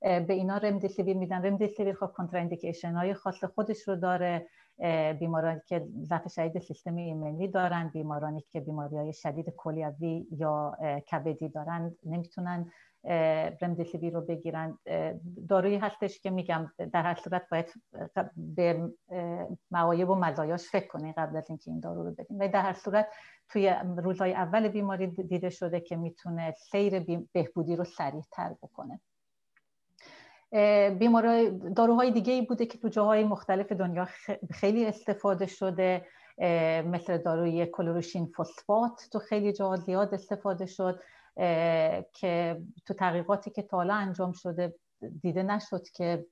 [0.00, 1.46] به اینا رمدسیویر میدن.
[1.46, 4.46] رمدسیویر خب contraindication های خاص خودش رو داره.
[5.18, 10.76] بیمارانی که ضعف شدید سیستم ایمنی دارن بیمارانی که بیماری های شدید کلیوی یا
[11.10, 12.70] کبدی دارن نمی‌تونن
[13.62, 14.78] رمدسیویر رو بگیرن.
[15.48, 17.72] دارویی هستش که میگم در هر صورت باید
[18.36, 18.90] به
[19.70, 22.38] معایب و مزایاش فکر کنید قبل از اینکه این دارو رو بدیم.
[22.40, 23.08] و در هر صورت
[23.48, 29.00] توی روزهای اول بیماری دیده شده که می‌تونه سیر بهبودی رو سریعتر بکنه.
[30.98, 34.08] بیماری داروهای دیگه ای بوده که تو جاهای مختلف دنیا
[34.52, 36.06] خیلی استفاده شده
[36.86, 41.00] مثل داروی کلوروشین فسفات تو خیلی جاها زیاد استفاده شد
[42.12, 44.74] که تو تحقیقاتی که تا انجام شده
[45.22, 46.26] دیده نشد که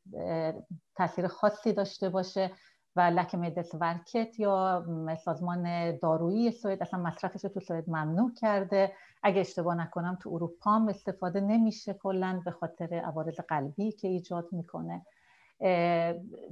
[0.97, 2.51] تاثیر خاصی داشته باشه.
[2.97, 4.85] و لک مدس ورکت یا
[5.25, 8.93] سازمان دارویی سوئد اصلا مصرفش رو تو سوئد ممنوع کرده.
[9.23, 14.49] اگه اشتباه نکنم تو اروپا هم استفاده نمیشه کلا به خاطر عوارض قلبی که ایجاد
[14.53, 15.07] می‌کنه.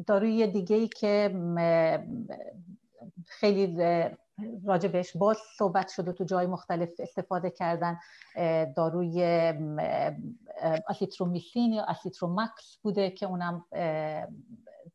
[0.07, 1.37] داروی دیگه ای که
[3.26, 3.76] خیلی
[4.66, 7.98] راجع بهش باز صحبت شده تو جای مختلف استفاده کردن
[8.76, 9.22] داروی
[10.88, 13.64] اسیترومیسین یا اسیترومکس بوده که اونم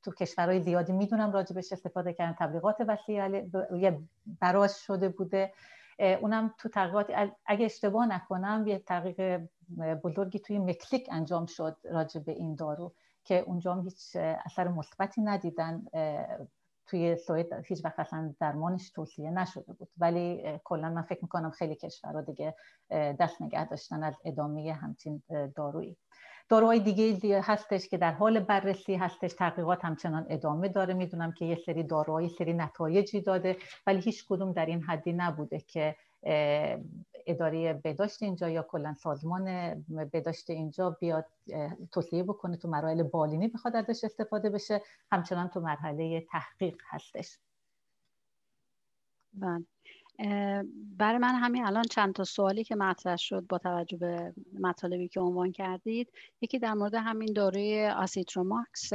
[0.08, 3.42] تو کشورهای زیادی می‌دونم راجبش استفاده کردن تبلیغات وسیع
[4.42, 5.54] براش شده بوده.
[6.22, 7.08] اونم تو تحقیقات
[7.46, 9.42] اگه اشتباه نکنم یه تحقیق
[10.04, 12.94] بزرگی توی مکزیک انجام شد راجع به این دارو
[13.24, 15.86] که اونجا هیچ اثر مثبتی ندیدن.
[16.86, 19.90] توی سوئد هیچ وقت اصلا درمانش توصیه نشده بود.
[19.98, 22.56] ولی کلا من فکر می‌کنم خیلی کشورها دیگه
[22.92, 25.24] دست نگه داشتن از ادامه همچین
[25.56, 25.98] دارویی.
[26.50, 29.34] داروهای دیگه هستش که در حال بررسی هستش.
[29.34, 30.94] تحقیقات همچنان ادامه داره.
[30.94, 33.58] می‌دونم که یه سری داروهای سری نتایجی داده
[33.88, 35.96] ولی هیچ کدوم در این حدی نبوده که
[37.28, 39.46] اداره بهداشت اینجا یا کلا سازمان
[40.12, 41.26] بهداشت اینجا بیاد
[41.92, 44.82] توصیه بکنه تو مراحل بالینی بخواد ازش استفاده بشه.
[45.12, 47.38] همچنان تو مرحله تحقیق هستش.
[49.34, 49.77] بله.
[50.98, 55.20] برای من همین الان چند تا سوالی که مطرح شد با توجه به مطالبی که
[55.20, 58.94] عنوان کردید یکی در مورد همین داروی آسیتروماکس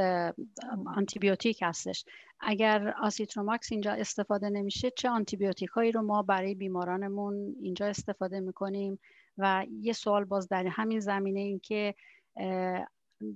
[0.96, 2.04] آنتیبیوتیک هستش.
[2.40, 8.98] اگر آسیتروماکس اینجا استفاده نمیشه چه آنتیبیوتیک هایی رو ما برای بیمارانمون اینجا استفاده می‌کنیم؟
[9.38, 11.94] و یه سوال باز در همین زمینه این که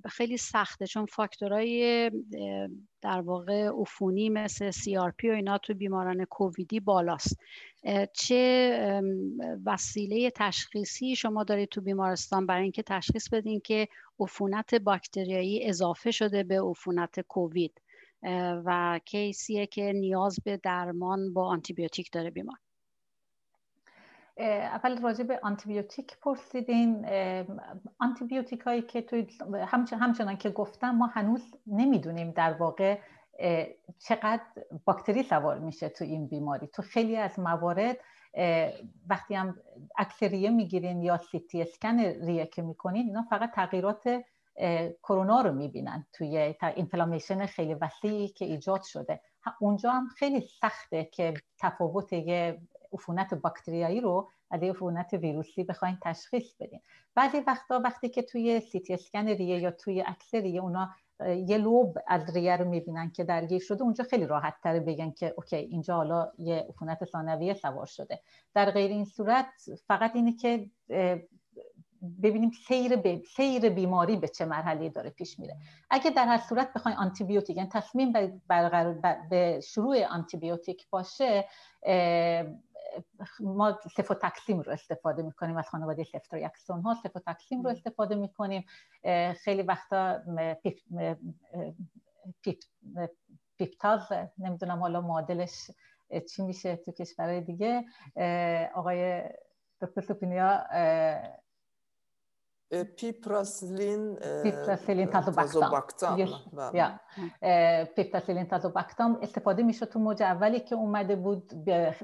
[0.09, 2.11] خیلی سخته چون فاکتورهای
[3.01, 7.39] در واقع عفونی مثل CRP و اینا تو بیماران کوویدی بالاست.
[8.13, 9.01] چه
[9.65, 13.87] وسیله تشخیصی شما دارید تو بیمارستان برای اینکه تشخیص بدین که
[14.19, 17.81] عفونت باکتریایی اضافه شده به عفونت کووید
[18.65, 22.57] و کیسیه که نیاز به درمان با آنتیبیوتیک داره بیمار.
[24.39, 27.05] اول راجع به آنتیبیوتیک پرسیدین
[27.99, 29.27] آنتیبیوتیک هایی که توی
[29.99, 32.99] همچنان که گفتم ما هنوز نمی‌دونیم در واقع
[33.99, 34.41] چقدر
[34.85, 36.67] باکتری سوار میشه تو این بیماری.
[36.67, 37.97] تو خیلی از موارد
[39.09, 39.55] وقتی هم
[39.97, 44.23] عکس ریه می‌گیرین یا سی اسکن ریه که می‌کنین اینا فقط تغییرات
[45.03, 49.21] کرونا رو می‌بینن توی اینفلامیشن خیلی وسیعی که ایجاد شده.
[49.59, 52.61] اونجا هم خیلی سخته که تفاوت یه
[52.93, 56.81] عفونت باکتریایی رو از یه عفونت ویروسی بخواین تشخیص بدین.
[57.15, 60.89] بعضی وقتا وقتی که توی سیتی اسکن ریه یا توی عکس ریه اونا
[61.47, 65.33] یه لوب از ریه رو می‌بینن که درگیر شده اونجا خیلی راحت تر بگن که
[65.37, 68.21] okay اینجا حالا یه عفونت ثانویه سوار شده.
[68.53, 69.47] در غیر این صورت
[69.87, 70.69] فقط اینه که
[72.23, 73.23] ببینیم سیر, ب...
[73.23, 75.57] سیر بیماری به چه مرحله داره پیش میره.
[75.89, 81.45] اگه در هر صورت بخوایم آنتیبیوتیک یعنی تصمیم برقرار به شروع آنتیبیوتیک باشه
[83.39, 86.95] ما سفوتاکسیم رو استفاده می‌کنیم از خانواده سفتریاکسون ها.
[87.03, 88.65] سفوتاکسیم رو استفاده می‌کنیم.
[89.43, 90.21] خیلی وقتا
[93.57, 94.01] پیپتاز
[94.37, 95.71] نمی‌دونم حالا معادلش
[96.35, 97.85] چی میشه تو کشورهای دیگه.
[98.75, 99.23] آقای
[99.81, 100.63] دکتر سوپینیا
[102.97, 106.19] پیپراسیلین پیپراسیلین تازوباکتام
[106.73, 106.99] یا
[107.95, 111.95] پیپراسیلین تازوباکتام استفاده میشه تو موج اولی که اومده بود یه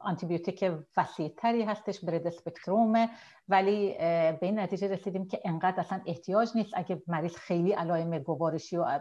[0.00, 3.08] آنتیبیوتیک وسیع تری هستش broad spectrum ه
[3.48, 6.70] ولی به این نتیجه رسیدیم که انقدر اصلا احتیاج نیست.
[6.74, 9.00] اگه مریض خیلی علائم گوارشی و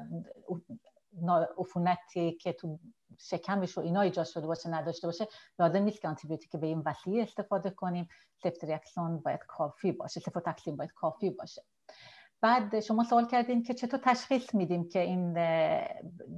[1.58, 2.80] عفونتی که تو
[3.20, 5.28] شکمش و اینا ایجاد شده باشه نداشته باشه
[5.60, 8.08] لازم نیست که آنتیبیوتیک به این وسیعی استفاده کنیم.
[8.44, 11.64] سفتریاکسون باید کافی باشه سفوتاکسین باید کافی باشه.
[12.42, 15.34] بعد شما سوال کردین که چطور تشخیص میدیم که این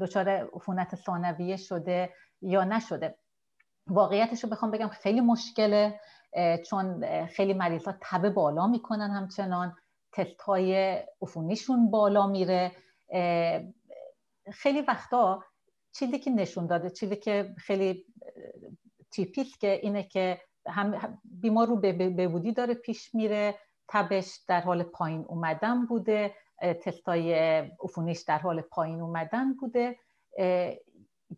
[0.01, 3.17] دچار عفونت ثانویه شده یا نشده؟
[3.87, 5.99] واقعیتش رو بخوام بگم خیلی مشکله
[6.65, 9.75] چون خیلی مریض ها تبه بالا می‌کنن همچنان.
[10.11, 12.71] تست های عفونیشون بالا میره.
[14.51, 15.43] خیلی وقتا
[15.91, 18.05] چیزی که نشون داده چیزی که خیلی
[19.11, 23.55] تیپیست که اینه که هم بیمار رو به بودی داره پیش میره
[23.87, 27.33] تبش در حال پایین اومدن بوده تستای
[27.83, 29.99] عفونیش در حال پایین اومدن بوده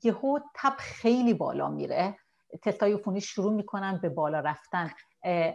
[0.03, 2.17] یهو تب خیلی بالا میره
[2.61, 4.91] تستای عفونی شروع می‌کنن به بالا رفتن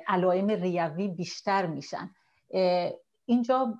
[0.09, 2.11] علائم ریوی بیشتر میشن
[3.27, 3.79] اینجا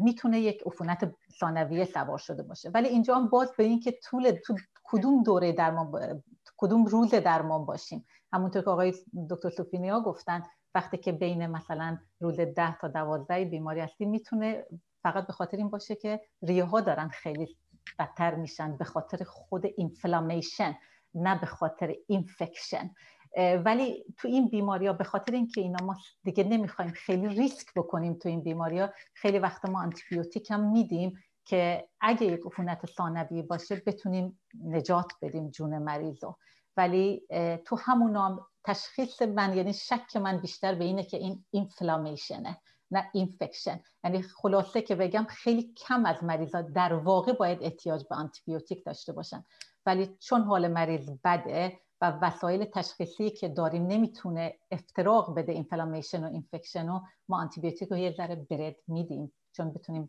[0.00, 2.70] می‌تونه یک عفونت ثانویه سوار شده باشه.
[2.70, 6.22] ولی اینجا هم باز به اینکه طول تو کدوم دوره درمان
[6.56, 8.04] کدوم روز درمان باشیم.
[8.32, 8.94] همونطور که آقای
[9.30, 10.42] دکتر سوفینیا گفتن
[10.74, 14.66] وقتی که بین مثلا روز ده تا دوازده بیماری هستیم می‌تونه
[15.02, 17.56] فقط به خاطر این باشه که ریه ها دارن خیلی
[17.98, 20.74] بدتر میشن به خاطر خود inflammation
[21.14, 22.90] نه به خاطر infection
[23.36, 28.14] ولی تو این بیماری ها به خاطر اینکه اینا ما دیگه نمی‌خوایم خیلی ریسک بکنیم
[28.14, 33.42] تو این بیماری ها خیلی وقت ما آنتیبیوتیک هم میدیم که اگه یک عفونت ثانوی
[33.42, 36.36] باشه بتونیم نجات بدیم جون مریض رو
[36.76, 37.26] ولی
[37.66, 42.60] تو همون هم تشخیص من یعنی شک من بیشتر به اینه که این inflammation ه
[42.90, 48.14] نه infection یعنی خلاصه که بگم خیلی کم از مریضا در واقع باید احتیاج به
[48.14, 49.44] آنتیبیوتیک داشته باشن.
[49.86, 56.26] ولی چون حال مریض بده و وسایل تشخیصی که داریم نمی‌تونه افتراق بده inflammation و
[56.32, 59.32] infection و ما آنتیبیوتیک رو یه ذره برد میدیم.
[59.52, 60.08] چون بتونیم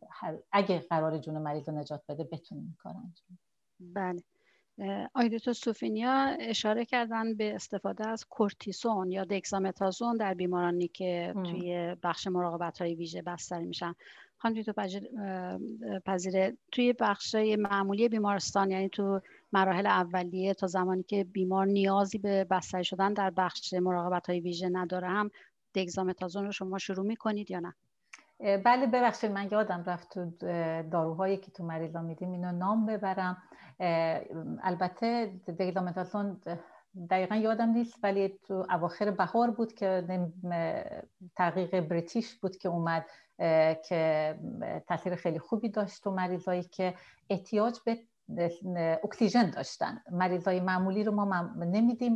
[0.51, 3.39] اگه قرار جون مریض رو نجات بده بتونیم کار انجام
[3.80, 4.21] بله.
[5.13, 12.27] آیدوتو سوفینیا اشاره کردن به استفاده از کورتیسون یا دکسامتازون در بیمارانی که توی بخش
[12.27, 13.95] مراقبت های ویژه بستری میشن.
[14.41, 14.73] خانم تو
[16.06, 19.21] پذیره توی بخش معمولی بیمارستان یعنی تو
[19.54, 24.69] مراحل اولیه تا زمانی که بیمار نیازی به بستری شدن در بخش مراقبت های ویژه
[24.69, 25.32] نداره هم
[25.75, 27.73] دگزامتازون رو شما شروع می‌کنید یا نه؟
[28.58, 30.32] بله ببخشید من یادم رفت تو
[30.91, 33.38] داروهایی که تو مریضا میدیم اینو نام ببرم.
[34.63, 36.41] البته دگزامتازون
[37.10, 40.08] دقیقا یادم نیست ولی تو اواخر بهار بود که
[41.36, 43.06] تحقیق بریتیش بود که اومد.
[43.86, 44.36] که
[44.88, 46.93] تاثیر خیلی خوبی داشت تو مریضایی که
[47.30, 47.97] احتیاج به
[49.04, 50.01] اکسیژن داشتن.
[50.12, 52.15] مریضای معمولی رو ما نمیدیم.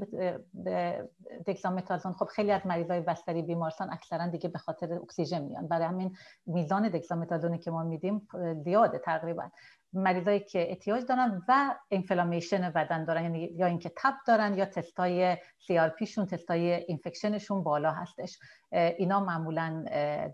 [1.47, 2.13] دکسامتازون.
[2.13, 5.67] خب خیلی از مریضای بستری بیمارستان اکثرا دیگه به خاطر اکسیژن میان.
[5.67, 8.27] برای همین میزان دکسامتازونی که ما میدیم
[8.63, 9.49] زیاده تقریبا.
[9.95, 15.38] مریضایی که احتیاج دارن و inflammation بدن دارن یعنی یا اینکه تب دارن یا تستای
[15.69, 18.39] CRP شون تستای infection شون بالا هستش.
[18.71, 19.86] اینا معمولا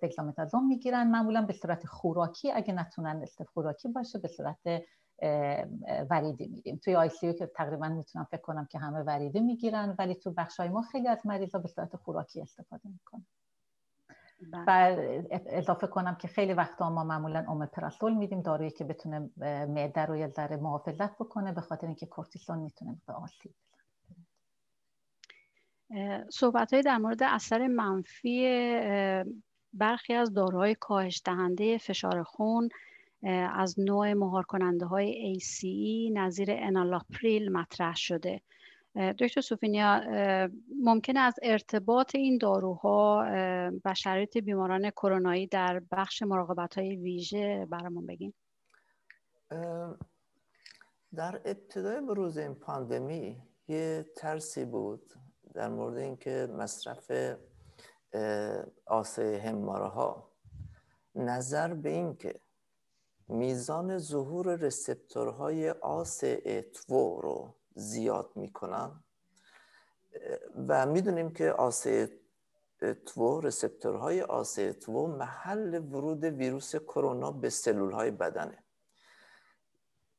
[0.03, 1.07] دکسامتازون می‌گیرن.
[1.07, 4.83] معمولا به صورت خوراکی اگه نتونن خوراکی باشه به صورت
[6.09, 10.31] وریدی میدیم توی ICU که تقریبا می‌تونم فکر کنم که همه وریدی می‌گیرن ولی تو
[10.31, 13.25] بخشای ما خیلی از مریضا به صورت خوراکی استفاده می‌کنن.
[14.67, 14.95] و
[15.45, 19.29] اضافه کنم که خیلی وقتا ما معمولا اومپراسول میدیم دارویی که بتونه
[19.65, 23.53] معده رو یه ذره محافظت بکنه به خاطر اینکه کورتیسون می‌تونه به آسیب
[26.29, 28.45] صحبت های در مورد اثر منفی
[29.73, 32.69] برخی از داروهای کاهش دهنده فشار خون
[33.53, 38.41] از نوع مهار کننده های ACE نظیر انالاپریل مطرح شده.
[38.95, 40.01] دکتر سوفینیا
[40.83, 43.25] ممکن از ارتباط این داروها
[43.85, 48.33] و شرایط بیماران کرونایی در بخش مراقبت های ویژه برامون بگین؟
[51.15, 55.13] در ابتدای بروز این پاندمی یه ترسی بود
[55.53, 57.11] در مورد اینکه مصرف
[58.85, 60.31] آسه هماره ها
[61.15, 62.39] نظر به این که
[63.27, 69.03] میزان ظهور رسپتورهای آس اتوو رو زیاد می‌کنن.
[70.67, 71.87] و می‌دونیم که آس
[73.05, 78.63] تو رسپتورهای آس تو محل ورود ویروس کرونا به سلول های بدنه.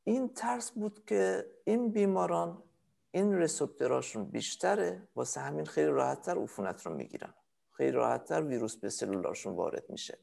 [0.04, 2.62] این ترس بود که این بیماران
[3.10, 7.34] این رسپتوراشون بیشتره واسه همین خیلی راحتتر عفونت رو می‌گیرن.
[7.76, 10.18] خیلی راحتتر ویروس به سلولاشون وارد میشه.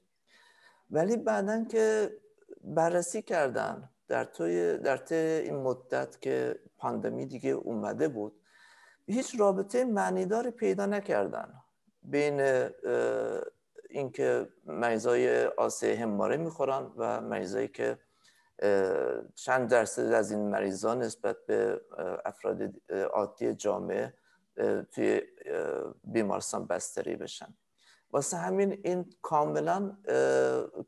[0.92, 2.18] ولی بعدا که
[2.64, 8.42] بررسی کردن در طی در طی این مدت که پاندمی دیگه اومده بود
[9.08, 11.54] هیچ رابطه معنیداری پیدا نکردن
[12.04, 12.70] بین
[13.90, 17.98] اینکه مریضای آسه هماره می‌خورن و مریضایی که
[19.36, 21.82] چند درصد از این مریضان نسبت به
[22.26, 22.62] افراد
[23.14, 24.14] عادی جامعه
[24.92, 25.22] توی
[26.04, 27.54] بیمارستان بستری بشن.
[28.12, 29.98] واسه همین این کاملا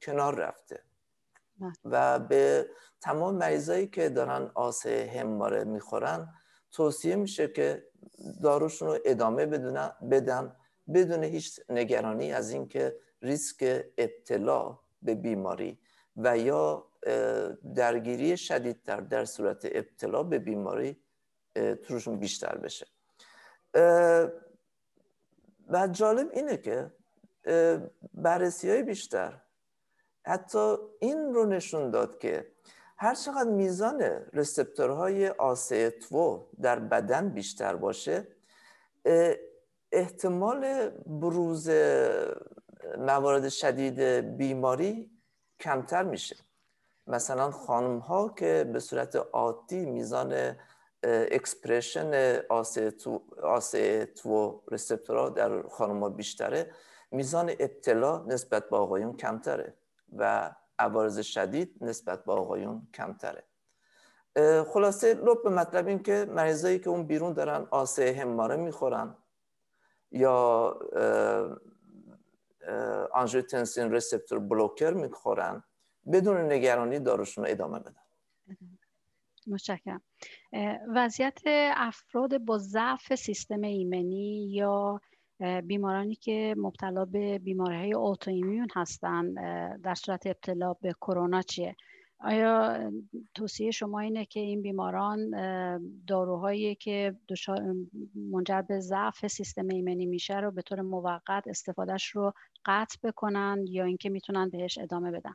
[0.01, 0.83] کنار رفته.
[1.85, 2.69] و به
[3.01, 6.33] تمام مریضایی که دارن آسه هماره می‌خورن
[6.71, 7.83] توصیه میشه که
[8.43, 9.45] داروشون رو ادامه
[10.11, 10.55] بدن
[10.93, 15.79] بدون هیچ نگرانی از اینکه ریسک ابتلا به بیماری
[16.17, 16.87] و یا
[17.75, 21.03] درگیری شدیدتر در صورت ابتلا به بیماری
[21.83, 22.87] توشون بیشتر بشه.
[25.67, 26.91] و جالب اینه که
[28.13, 29.41] بررسی های بیشتر
[30.23, 32.51] حتی این رو نشون داد که
[32.97, 34.01] هر چقدر میزان
[34.33, 38.27] receptor های ACE2 در بدن بیشتر باشه
[39.91, 41.69] احتمال بروز
[42.97, 43.99] موارد شدید
[44.37, 45.11] بیماری
[45.59, 46.35] کمتر میشه.
[47.07, 50.55] مثلا خانم ها که به صورت عادی میزان
[51.03, 52.39] expression
[53.43, 56.71] ACE2 receptor ا در خانم ها بیشتره
[57.11, 59.73] میزان ابتلا نسبت به آقایون کمتره.
[60.17, 63.43] و عوارض شدید نسبت به آقایون کمتره.
[64.67, 69.15] خلاصه لب به مطلب این که مریضایی که اون بیرون دارن آسه هماره می‌خورن
[70.11, 70.79] یا
[73.13, 75.63] آنژیوتنسین رسپتور بلوکر می‌خورن
[76.13, 78.01] بدون نگرانی داروشون رو ادامه بدن.
[79.47, 80.01] متشکرم.
[80.95, 81.39] وضعیت
[81.75, 85.01] افراد با ضعف سیستم ایمنی یا
[85.41, 89.35] بیمارانی که مبتلا به بیماری های اوتوایمیون هستند
[89.81, 91.75] در صورت ابتلا به کرونا چیه؟
[92.19, 92.91] آیا
[93.33, 95.31] توصیه شما اینه که این بیماران
[96.07, 97.15] داروهایی که
[98.15, 102.33] منجر به ضعف سیستم ایمنی میشه رو به طور موقت استفادهش رو
[102.65, 105.33] قطع بکنن یا اینکه می‌تونن بهش ادامه بدن؟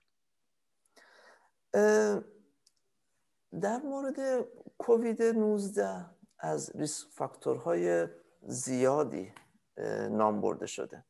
[3.60, 4.46] در مورد
[4.78, 6.06] کووید 19
[6.38, 8.06] از ریسک فاکتورهای
[8.42, 9.32] زیادی
[10.10, 11.04] نام برده شده.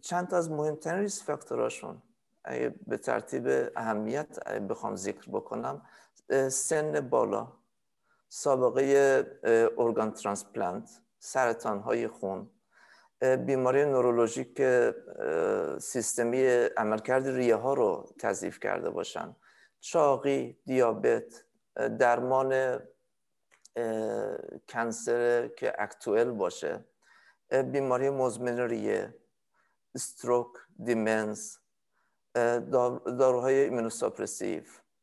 [0.00, 2.02] چند از مهمترین ریسک فاکتورهاشون
[2.44, 5.82] اگه به ترتیب اهمیت بخوام ذکر بکنم
[6.48, 7.52] سن بالا
[8.28, 9.26] سابقه
[9.78, 12.50] ارگان ترانسپلانت سرطان های خون
[13.46, 14.62] بیماری نورولوژیک
[15.78, 16.46] سیستمی
[16.76, 19.36] عملکرد ریه ها رو تضعیف کرده باشن.
[19.80, 21.44] چاقی دیابت
[21.98, 22.78] درمان
[24.68, 26.84] کنسر که اکتوئل باشه.
[27.50, 29.14] بیماری مزمن ریه
[29.94, 30.52] استروک
[30.84, 31.58] دیمنس
[33.18, 34.62] داروهای ایمونوساپرسیو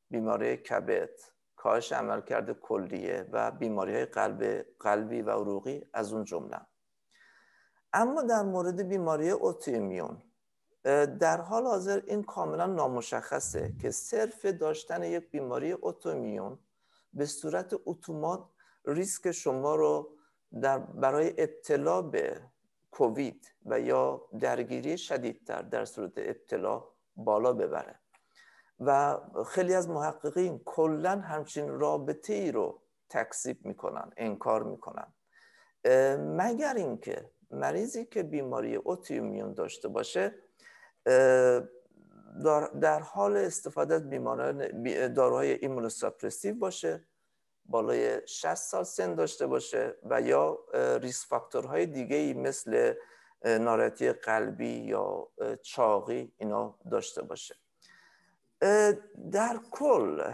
[0.10, 1.10] بیماری کبد
[1.56, 6.62] کاهش عملکرد کلیه و بیماری های قلب قلبی و عروقی از اون جمله.
[7.94, 10.24] اما در مورد بیماری اوتیمیون
[11.20, 16.60] در حال حاضر این کاملا نامشخصه که صرف داشتن یک بیماری اوتومیون
[17.14, 18.50] به صورت اتومات
[18.86, 20.18] ریسک شما رو
[20.62, 22.42] در برای ابتلا به
[22.92, 26.84] کووید و یا درگیری شدیدتر در صورت ابتلا
[27.16, 28.00] بالا ببره.
[28.80, 35.14] و خیلی از محققین کلا همچین رابطه ای رو تکذیب می‌کنن انکار می‌کنن.
[36.18, 40.36] مگر اینکه مریضی که بیماری اوتیومیون داشته باشه
[42.82, 44.84] در حال استفاده از بیماران
[45.14, 47.06] داروهای immunosuppressive باشه
[47.66, 50.60] بالای 60 سال سن داشته باشه و یا
[51.02, 52.94] risk factor های دیگه ای مثل
[53.46, 55.28] نارسایی قلبی یا
[55.62, 57.56] چاقی اینا داشته باشه.
[59.32, 60.34] در کل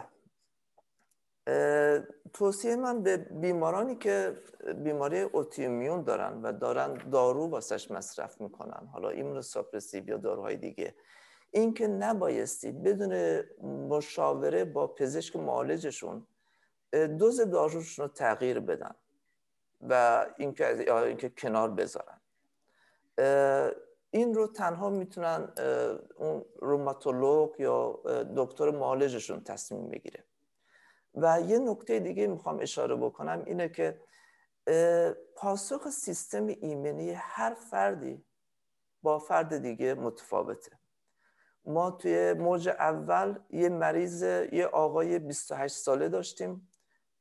[2.34, 4.42] توصیه من به بیمارانی که
[4.84, 10.96] بیماری autoimmune دارن و دارن دارو واسش مصرف می‌کنن حالا immunosuppressive یا داروهای دیگه
[11.52, 16.28] این که نبایستی بدون مشاوره با پزشک معالجشون
[16.92, 18.96] دوز داروشون رو تغییر بدن
[19.82, 22.22] و اینکه اینکه کنار بذارن.
[24.10, 25.54] این رو تنها می‌تونن
[26.16, 28.02] اون روماتولوگ یا
[28.38, 30.24] دکتر معالجشون تصمیم بگیره.
[31.16, 34.02] و یه نکته دیگه می‌خوام اشاره بکنم اینه که
[35.36, 38.26] پاسخ سیستم ایمنی هر فردی
[39.04, 40.80] با فرد دیگه متفاوته.
[41.66, 46.70] ما توی موج اول یه مریض یه آقای 28 ساله داشتیم.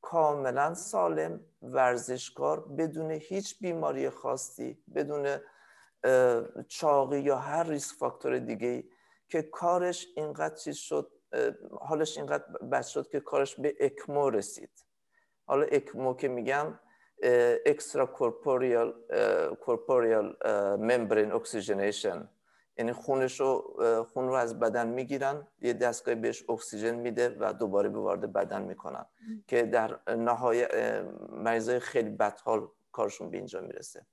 [0.07, 5.39] کاملا سالم ورزشکار بدون هیچ بیماری خاصی بدون
[6.69, 8.85] چاقی یا هر ریسک فاکتور دیگه
[9.29, 11.13] که کارش اینقدر چیز شد
[11.81, 14.71] حالش اینقدر بد شد که کارش به اکمو رسید.
[15.47, 16.79] حالا اکمو که میگم
[17.67, 18.95] extracorporeal
[19.61, 20.37] corporeal
[20.77, 22.29] membrane oxygenation
[22.79, 23.75] یعنی خونش رو
[24.13, 28.63] خون رو از بدن می‌گیرن یه دستگاه بهش اکسیژن میده و دوباره به وارد بدن
[28.63, 29.07] می‌کنن
[29.47, 30.71] که در نهایت
[31.29, 34.07] مریضای خیلی بدحال کارشون به اینجا می‌رسه.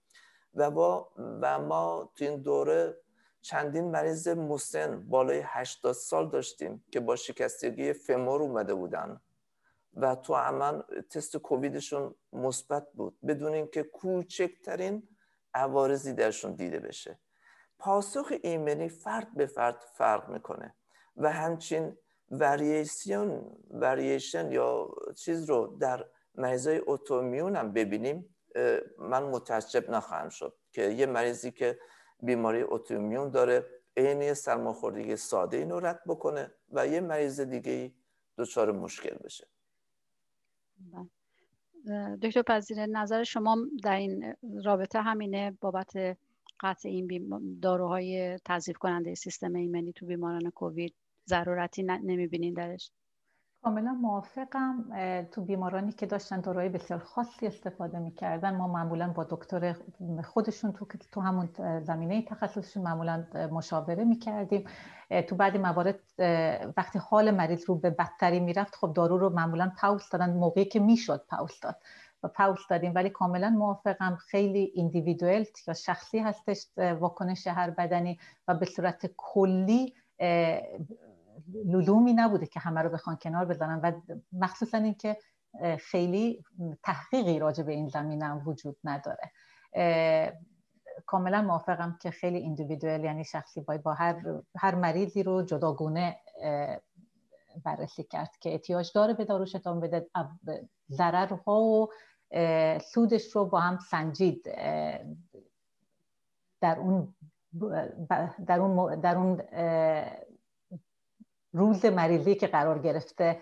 [0.55, 1.09] و با
[1.41, 2.97] و ما تو این دوره
[3.41, 9.21] چندین مریض مسن بالای 80 سال داشتیم که با شکستگی فمور اومده بودن
[9.93, 15.07] و تو عمل تست کوویدشون مثبت بود بدون اینکه کوچکترین
[15.53, 17.19] عوارضی درشون دیده بشه.
[17.83, 20.75] پاسخ ایمنی فرد به فرد فرق می‌کنه
[21.17, 21.97] و همچین
[22.31, 26.05] وریشن وریشن یا چیز رو در
[26.35, 28.35] مریضای اتومیون هم ببینیم
[28.97, 31.79] من متعجب نخواهم شد که یه مریضی که
[32.21, 33.65] بیماری اتومیون داره
[33.97, 37.91] عین سرماخوردگی ساده اینو رد بکنه و یه مریض دیگه
[38.37, 39.47] دچار مشکل بشه
[40.93, 41.09] بله.
[42.21, 46.17] دکتر پذیر نظر شما در این رابطه همینه بابت
[46.59, 50.95] قطع این داروهای تضعیف کننده سیستم ایمنی تو بیماران کووید.
[51.29, 52.91] ضرورتی نمی‌بینین درش.
[53.63, 54.85] کاملا موافقم.
[55.31, 59.75] تو بیمارانی که داشتن داروهای بسیار خاصی استفاده می‌کردن ما معمولا با دکتر
[60.23, 61.49] خودشون تو تو همون
[61.83, 64.63] زمینه تخصصشون معمولا مشاوره می‌کردیم.
[65.27, 65.99] تو بعضی موارد
[66.77, 70.79] وقتی حال مریض رو به بدتری می‌رفت خب دارو رو معمولا پاوس دادن موقعی که
[70.79, 71.75] می‌شد پاوس داد.
[72.27, 72.91] پاوس دادیم.
[72.95, 74.15] ولی کاملا موافقم.
[74.15, 79.93] خیلی ایندیویدوال یا شخصی هستش واکنش هر بدنی و به صورت کلی
[81.65, 85.17] لزومی نبوده که همه رو بخوان کنار بزنن و مخصوصا اینکه
[85.79, 86.43] خیلی
[86.83, 89.31] تحقیقی راجع به این زمینه وجود نداره.
[91.05, 94.21] کاملا موافقم که خیلی ایندیویدوال یعنی شخصی باید با هر,
[94.57, 96.17] هر مریضی رو جداگونه
[97.65, 100.09] بررسی کرد که احتیاج داره به داروش ادامه بده
[100.89, 101.89] ضررها و
[102.81, 104.43] سودش رو با هم سنجید
[106.61, 107.15] در اون
[108.47, 109.41] در اون, در اون
[111.53, 113.39] روز مریضی که قرار گرفته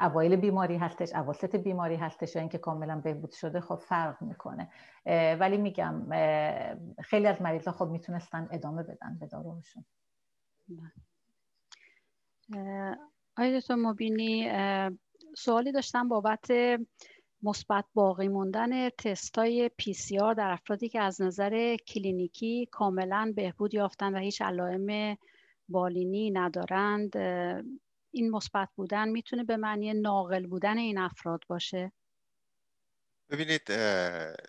[0.00, 4.70] اوایل بیماری هستش اواسط بیماری هستش یا اینکه کاملا بهبود شده خب فرق می‌کنه.
[5.40, 6.06] ولی میگم
[7.02, 9.84] خیلی از مریضا خب می‌تونستن ادامه بدن به داروهاشون.
[13.36, 14.50] آیا مبینی
[15.36, 16.50] سوالی داشتم بابت
[17.42, 23.74] مثبت باقی موندن تستای پی سی آر در افرادی که از نظر کلینیکی کاملا بهبود
[23.74, 25.18] یافتن و هیچ علائم
[25.68, 27.16] بالینی ندارند
[28.10, 31.92] این مثبت بودن می‌تونه به معنی ناقل بودن این افراد باشه؟
[33.30, 33.62] ببینید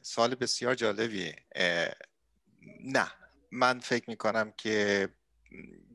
[0.01, 1.35] سوال بسیار جالبیه.
[2.83, 3.11] نه.
[3.51, 5.09] من فکر می‌کنم که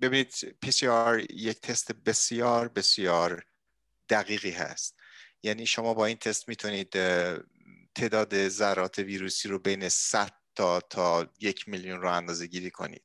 [0.01, 3.47] ببینید PCR یک تست بسیار بسیار
[4.09, 4.97] دقیقی هست.
[5.45, 6.91] یعنی شما با این تست می‌تونید
[7.95, 13.03] تعداد ذرات ویروسی رو بین 100 تا تا یک میلیون رو اندازه گیری کنید.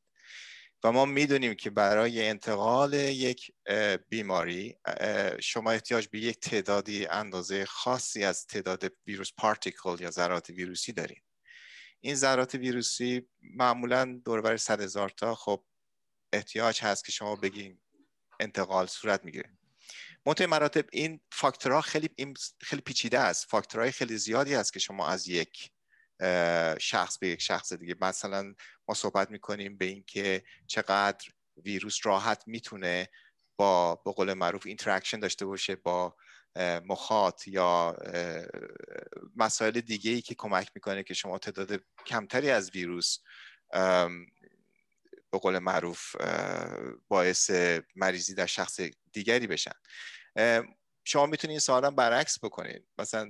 [0.84, 3.52] و ما می‌دونیم که برای انتقال یک
[4.10, 4.76] بیماری
[5.40, 11.24] شما احتیاج به یک تعدادی اندازه خاصی از تعداد ویروس پارتیکل یا ذرات ویروسی داریم
[12.02, 15.64] این ذرات ویروسی معمولا دوربر صد هزار تا خب
[16.34, 17.80] احتیاج هست که شما بگین
[18.40, 19.59] انتقال صورت می‌گیره.
[20.26, 22.10] منتهای مراتب این فاکتورها خیلی
[22.62, 23.46] خیلی پیچیده است.
[23.46, 25.72] فاکتورهای خیلی زیادی هست که شما از یک
[26.80, 28.54] شخص به یک شخص دیگه مثلا
[28.88, 31.28] ما صحبت می‌کنیم به اینکه چقدر
[31.66, 33.10] ویروس راحت می‌تونه
[33.58, 36.16] با به قول معروف interaction داشته باشه با
[36.86, 37.96] مخاط یا
[39.36, 43.18] مسائل دیگه ای که کمک می‌کنه که شما تعداد کمتری از ویروس
[45.32, 46.16] به قول معروف
[47.08, 47.52] باعث
[47.96, 48.80] مریضی در شخص
[49.12, 49.72] دیگری بشن.
[51.04, 52.88] شما می‌تونید این سوال برعکس بکنید.
[52.98, 53.30] مثلا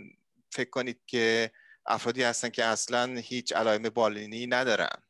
[0.52, 1.52] فکر کنید که
[1.86, 5.04] افرادی هستن که اصلا هیچ علائم بالینی ندارن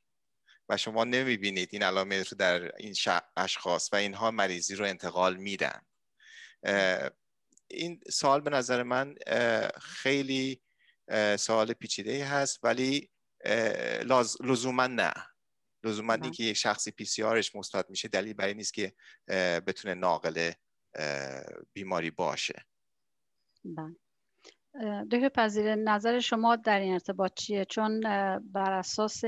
[0.70, 2.96] و شما نمی‌بینید این علائم رو در این
[3.38, 5.82] اشخاص و اینها مریضی رو انتقال میدن.
[7.68, 9.16] این سوال به نظر من
[9.82, 10.62] خیلی
[11.38, 13.10] سوال پیچیده هست ولی
[14.40, 15.14] لزوما نه.
[15.84, 16.14] لزوما.
[16.14, 18.94] اینکه یک شخصی پی سی آرش مثبت میشه دلیل برای نیست که
[19.68, 20.52] بتونه ناقل
[21.74, 22.66] بیماری باشه.
[23.64, 23.96] بله.
[25.12, 28.00] دکتر پذیر نظر شما در این ارتباط چیه؟ چون
[28.40, 29.22] بر اساس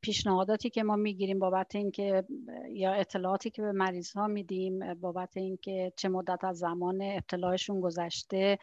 [0.00, 2.24] پیشنهاداتی که ما می‌گیریم بابت اینکه
[2.70, 8.58] یا اطلاعاتی که به مریض ها میدیم بابت اینکه چه مدت از زمان ابتلاعشون گذشته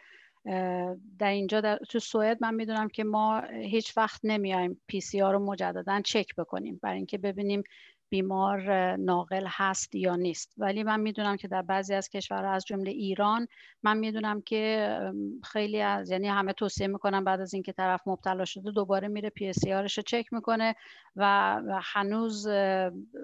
[1.19, 5.33] در اینجا در تو سوئد من می‌دونم که ما هیچ وقت نمیایم پی سی آر
[5.33, 7.63] رو مجددا چک بکنیم برای اینکه ببینیم
[8.09, 10.53] بیمار ناقل هست یا نیست.
[10.57, 13.47] ولی من می‌دونم که در بعضی از کشورها از جمله ایران
[13.83, 14.99] من می‌دونم که
[15.43, 19.67] خیلی از یعنی همه توصیه می‌کنن بعد از اینکه طرف مبتلا شده دوباره میره PCR
[19.67, 20.75] رو چک می‌کنه
[21.15, 22.47] و هنوز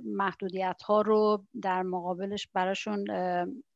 [0.06, 3.06] محدودیت ها رو در مقابلش براشون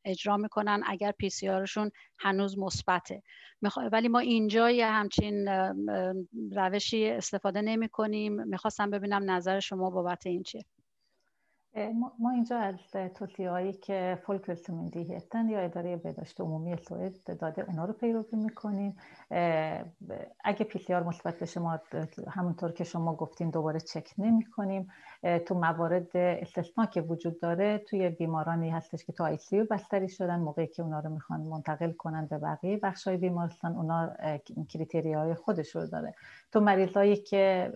[0.05, 3.23] اجرا می‌کنن اگر PCR شون هنوز مثبته.
[3.91, 5.47] ولی ما اینجا یه همچین
[6.51, 10.65] روشی استفاده نمی کنیم می‌خواستم ببینم نظر شما بابت این چیه.
[12.19, 12.75] ما اینجا از
[13.15, 14.19] توصیه هایی که
[15.13, 18.97] هستن یا اداره بهداشت عمومی سوئد داده اونا رو پیروی می‌کنیم
[20.43, 21.79] اگه پی مثبت بشه ما
[22.27, 24.87] همونطور که شما گفتین دوباره چک نمی کنیم
[25.45, 30.39] تو موارد استثنا که وجود داره توی بیمارانی هستش که تو آی سی بستری شدن
[30.39, 34.13] موقعی که اونا رو می‌خوان منتقل کنن به بقیه بخش های بیمارستان اونا
[34.69, 36.13] کریتری های خودش رو داره
[36.51, 37.73] تو مریضایی که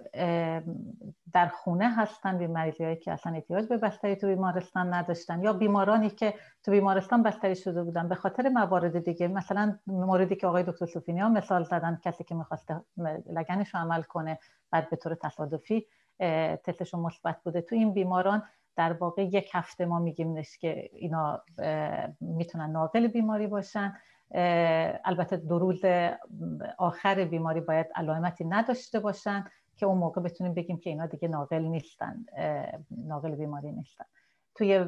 [1.33, 6.09] در خونه هستن بی مریضایی که اصلا احتیاج به بستری تو بیمارستان نداشتن یا بیمارانی
[6.09, 6.33] که
[6.63, 11.29] تو بیمارستان بستری شده بودن به خاطر موارد دیگه مثلا موردی که آقای دکتر سوفینیا
[11.29, 12.81] مثال زدن کسی که می‌خواسته
[13.29, 14.39] لگنش رو عمل کنه
[14.71, 15.85] بعد به طور تصادفی
[16.63, 17.61] تستشون مثبت بوده.
[17.61, 18.43] تو این بیماران
[18.75, 21.41] در واقع یک هفته ما میگیم که اینا
[22.21, 23.97] می‌تونن ناقل بیماری باشن.
[25.05, 25.81] البته دو روز
[26.77, 29.45] آخر بیماری باید علائمتی نداشته باشن
[29.77, 32.25] که اون موقع بتونیم بگیم که اینا دیگه ناقل نیستن
[32.91, 34.05] ناقل بیماری نیستن.
[34.59, 34.85] توی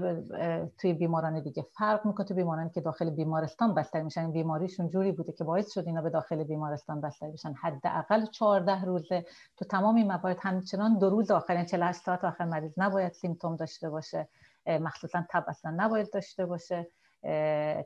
[0.78, 2.28] توی بیماران دیگه فرق می‌کنه.
[2.28, 4.32] تو بیمارانی که داخل بیمارستان بستری میشن.
[4.32, 7.54] بیماریشون جوری بوده که باعث شد اینا به داخل بیمارستان بستری بشن.
[7.54, 9.26] حداقل 14 روزه.
[9.58, 13.56] تو تمام این موارد همچنان دو روز آخر این 48 ساعت آخر مریض نباید سیمتوم
[13.56, 14.28] داشته باشه.
[14.68, 16.88] مخصوصا تب اصلا نباید داشته باشه.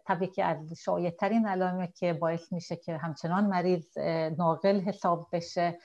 [0.06, 3.98] تبی که از شایع علائمی که باعث میشه که همچنان مریض
[4.38, 5.78] ناقل حساب بشه.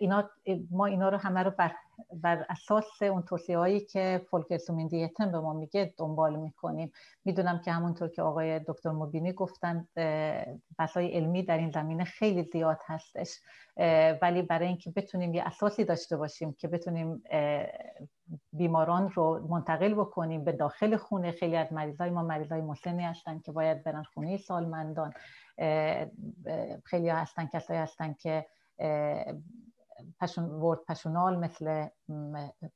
[0.00, 0.30] اینا
[0.70, 1.72] ما اینا رو همه رو بر,
[2.12, 6.92] بر اساس اون توصیه هایی که فولکرسومین دیتن به ما میگه دنبال می‌کنیم.
[7.24, 9.88] می‌دونم که همونطور که آقای دکتر مبینی گفتن
[10.78, 13.40] بحثای علمی در این زمینه خیلی زیاد هستش.
[14.22, 17.22] ولی برای اینکه بتونیم یه اساسی داشته باشیم که بتونیم
[18.52, 23.52] بیماران رو منتقل بکنیم به داخل خونه خیلی از مریضای ما مریضای مسنی هستن که
[23.52, 25.12] باید برن خونه سالمندان.
[26.84, 28.46] خیلی هستن کسایی هستن که
[30.38, 31.86] ورد پشونال مثل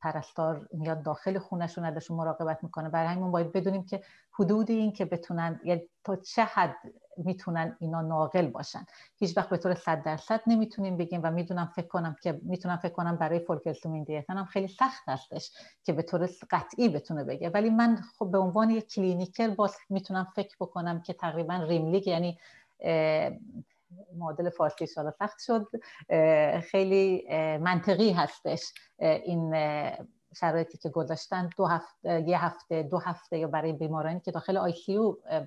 [0.01, 2.89] پرستار میاد داخل خونشون ازشون مراقبت می‌کنه.
[2.89, 6.77] برای همین باید بدونیم که حدود این که بتونن یعنی تا چه حد
[7.17, 8.87] می‌تونن اینا ناقل باشن.
[9.17, 12.93] هیچ وقت به طور صد درصد نمی‌تونیم بگیم و می‌دونم فکر کنم که می‌تونم فکر
[12.93, 15.53] کنم برای فولکلسومین دیتن هم خیلی سخت هستش
[15.85, 17.51] که به طور قطعی بتونه بگه.
[17.51, 22.39] ولی من خب به عنوان یک kliniker باز می‌تونم فکر بکنم که تقریبا rimlig یعنی
[24.17, 25.67] معادل فارسی شده سخت شد.
[26.61, 27.25] خیلی
[27.59, 28.73] منطقی هستش.
[28.99, 29.55] این
[30.37, 31.51] شرایطی که گذاشتن.
[31.57, 34.99] دو هفته یه هفته دو هفته یا برای بیمارانی که داخل ICU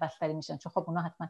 [0.01, 0.57] بستری میشن.
[0.57, 1.27] چون خب اونا حتما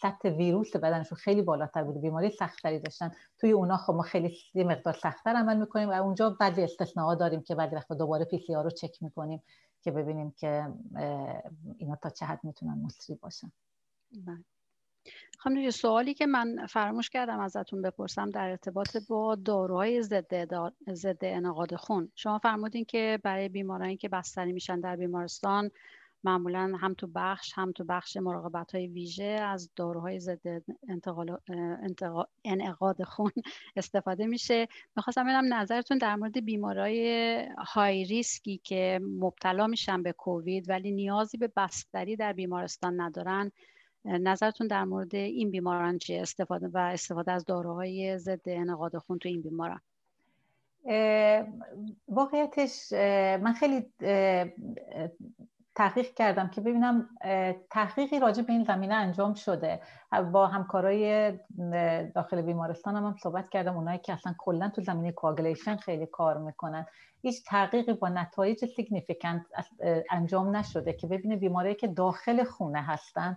[0.00, 3.10] سطح ویروس بدنشون خیلی بالاتر بوده بیماری سخت‌تری داشتن.
[3.38, 7.54] توی اونا خب ما خیلی مقدار سختتر عمل می‌کنیم و اونجا بعضی استثناء داریم که
[7.54, 9.42] بعضی وقتا دوباره PCR رو چک می‌کنیم
[9.82, 10.66] که ببینیم که
[11.78, 13.52] اینا تا چه حد می‌تونن مصری باشن.
[14.26, 14.44] بله.
[15.38, 20.48] خانم سوالی که من فراموش کردم ازتون بپرسم در ارتباط با داروهای ضد
[20.92, 22.12] ضد انعقاد خون.
[22.14, 25.70] شما فرمودین که برای بیمارانی که بستری میشن در بیمارستان
[26.24, 31.36] معمولا هم تو بخش هم تو بخش مراقبت های ویژه از داروهای ضد انتقال
[32.44, 33.32] انعقاد خون
[33.76, 34.68] استفاده میشه.
[34.96, 41.38] می‌خواستم بدم نظرتون در مورد بیمارای های ریسکی که مبتلا میشن به کووید ولی نیازی
[41.38, 43.52] به بستری در بیمارستان ندارن.
[44.04, 49.28] نظرتون در مورد این بیماران چیه؟ استفاده و استفاده از داروهای ضد انعقاد خون تو
[49.28, 49.80] این بیماران.
[52.08, 52.92] واقعیتش
[53.42, 53.86] من خیلی
[55.76, 57.08] تحقیق کردم که ببینم
[57.70, 59.80] تحقیقی راجع به این زمینه انجام شده.
[60.32, 61.32] با همکارای
[62.14, 66.38] داخل بیمارستان هم, هم صحبت کردم اونایی که اصلا کلا تو زمینه coagulation خیلی کار
[66.38, 66.86] می‌کنن.
[67.22, 69.42] هیچ تحقیقی با نتایج significant
[70.10, 73.36] انجام نشده که ببینه بیماری که داخل خونه هستن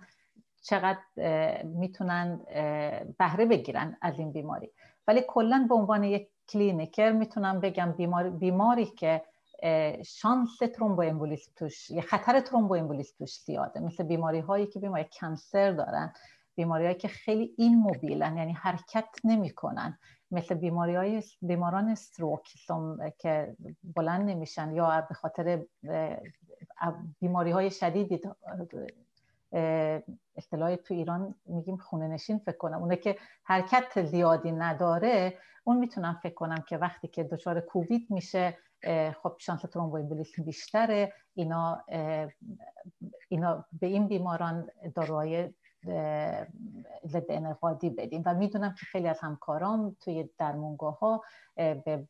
[0.62, 2.40] چقدر می‌تونن
[3.18, 4.70] بهره بگیرن از این بیماری.
[5.08, 9.22] ولی کلا به عنوان یک kliniker می‌تونم بگم بیمار بیماری که
[10.04, 13.80] شانس thrombo توش یه خطر thromboembolism توش زیاده.
[13.80, 16.12] مثل بیماری هایی که بیماری cancer دارن
[16.54, 19.98] بیماری هایی که خیلی این موبیلن یعنی حرکت نمی‌کنن.
[20.30, 22.42] مثل بیماری های بیماران استروک
[23.18, 23.56] که
[23.96, 25.62] بلند نمیشن یا به خاطر
[27.20, 28.20] بیماری های شدیدی
[30.36, 32.82] اصطلاح تو ایران میگیم خونه نشین فکر کنم.
[32.82, 38.58] اونه که حرکت زیادی نداره اون می‌تونم فکر کنم که وقتی که دچار کووید میشه
[39.22, 41.12] خب شانس ترومبوامبولیسم بیشتره.
[41.34, 41.84] اینا
[43.28, 45.54] اینا به این بیماران داروهای
[47.06, 51.22] ضد انقادی بدیم و می‌دونم که خیلی از همکارام توی درمونگاه ها
[51.56, 52.08] به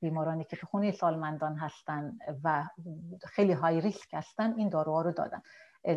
[0.00, 2.64] بیمارانی که تو خونه سالمندان هستن و
[3.24, 5.42] خیلی های ریسک هستن این داروها رو دادن.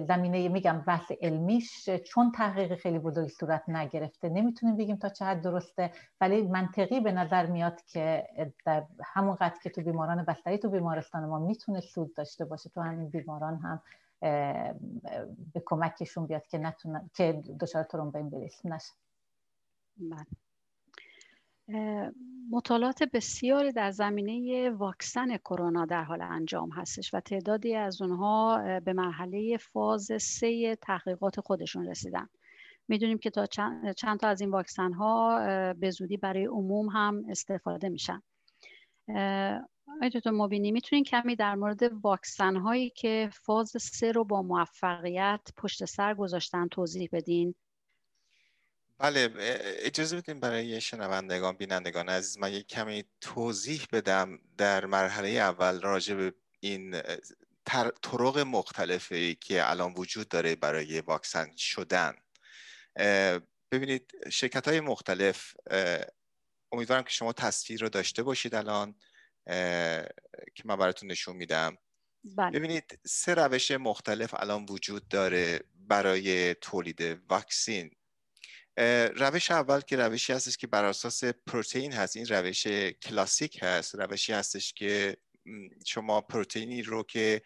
[0.07, 5.41] زمینه میگم بحث علمیش چون تحقیق خیلی بزرگی صورت نگرفته نمی‌تونیم بگیم تا چه حد
[5.41, 5.91] درسته.
[6.21, 8.27] ولی منطقی به نظر میاد که
[8.65, 12.69] در همون قدر که تو بیماران بستری تو بیمارستان ما می‌تونه سود داشته باشه.
[12.69, 13.81] تو همین بیماران هم
[15.53, 18.93] به کمکشون بیاد که نتونن که دچار ترومبین بریسم نشه.
[19.97, 20.25] بله.
[22.51, 28.93] مطالعات بسیاری در زمینه واکسن کرونا در حال انجام هستش و تعدادی از اونها به
[28.93, 32.27] مرحله فاز سه تحقیقات خودشون رسیدن.
[32.87, 35.39] می‌دونیم که تا چند, چند تا از این واکسن ها
[35.73, 38.21] به زودی برای عموم هم استفاده میشن.
[39.87, 45.41] آقای دکتر مبینی می‌تونین کمی در مورد واکسن هایی که فاز سه رو با موفقیت
[45.57, 47.55] پشت سر گذاشتن توضیح بدین؟
[49.01, 49.29] بله
[49.79, 56.15] اجازه بدیم برای شنوندگان بینندگان عزیز من یک کمی توضیح بدم در مرحله اول راجع
[56.15, 57.01] به این
[57.65, 62.13] طرق مختلفی که الان وجود داره برای واکسن شدن.
[63.71, 65.55] ببینید شرکت های مختلف
[66.71, 68.95] امیدوارم که شما تصویر رو داشته باشید الان
[70.55, 71.77] که من براتون نشون میدم.
[72.23, 72.59] بله.
[72.59, 77.91] ببینید سه روش مختلف الان وجود داره برای تولید واکسین.
[79.15, 82.67] روش اول که روشی هستش که بر اساس پروتئین هست این روش
[83.01, 83.95] کلاسیک هست.
[83.95, 85.17] روشی هستش که
[85.85, 87.41] شما پروتئینی رو که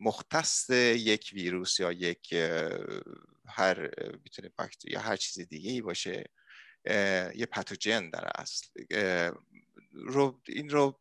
[0.00, 2.32] مختص یک ویروس یا یک
[3.46, 3.90] هر
[4.24, 4.50] می‌تونه
[4.84, 6.24] یا هر چیز دیگه ای باشه
[7.34, 8.66] یه پاتوژن در اصل
[9.92, 11.00] رو این رو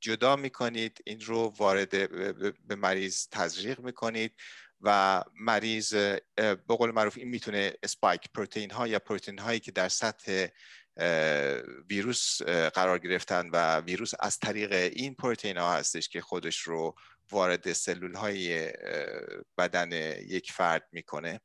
[0.00, 1.90] جدا می‌کنید این رو وارد
[2.66, 4.34] به مریض تزریق می‌کنید.
[4.80, 5.94] و مریض
[6.36, 10.46] به قول معروف این می‌تونه اسپایک پروتئین ها یا پروتئین هایی که در سطح
[11.90, 12.42] ویروس
[12.74, 16.94] قرار گرفتن و ویروس از طریق این پروتئین ها هستش که خودش رو
[17.30, 18.72] وارد سلول های
[19.58, 19.92] بدن
[20.26, 21.40] یک فرد می‌کنه.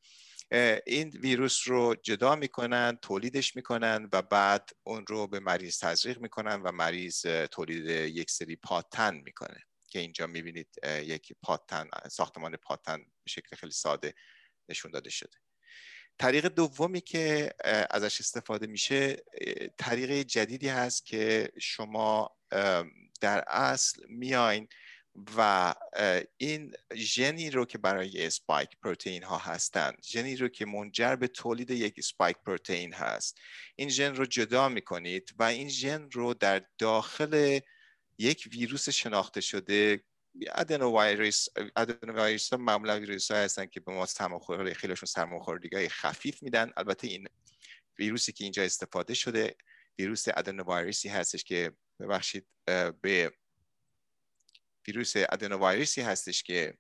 [0.86, 6.62] این ویروس رو جدا می‌کنن تولیدش می‌کنن و بعد اون رو به مریض تزریق می‌کنن
[6.62, 7.22] و مریض
[7.52, 13.06] تولید یک سری پاتن می‌کنه که اینجا می‌بینید یک پاتن ساختمان پاتن
[13.36, 14.14] به شکل خیلی ساده
[14.70, 15.38] نشون داده شده.
[16.20, 17.54] طریق دومی که
[17.90, 19.18] ازش استفاده میشه
[19.78, 22.38] طریق جدیدی هست که شما
[23.22, 24.68] در اصل میاین
[25.38, 25.74] و
[26.38, 31.72] این ژنی رو که برای اسپایک پروتئین ها هستند ژنی رو که منجر به تولید
[31.72, 33.40] یک اسپایک پروتئین هست
[33.76, 37.60] این ژن رو جدا می‌کنید و این ژن رو در داخل
[38.18, 40.04] یک ویروس شناخته شده
[40.56, 45.90] ادنو ویروس ادنو ویروس ها معمولا ویروس ها هستن که به ما سرماخوری خیلیشون سرماخوردگی
[45.90, 46.72] خفیف میدن.
[46.78, 47.28] البته این
[48.00, 49.56] ویروسی که اینجا استفاده شده
[50.00, 52.48] ویروس ادنو ویروسی هستش که ببخشید
[53.02, 53.32] به
[54.88, 56.78] ویروس ادنوویروسی هستش که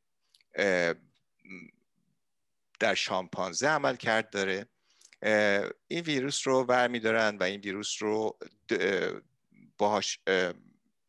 [2.79, 4.65] در شامپانزه عمل کرد داره.
[5.87, 8.39] این ویروس رو برمیدارن و این ویروس رو
[9.77, 10.19] باهاش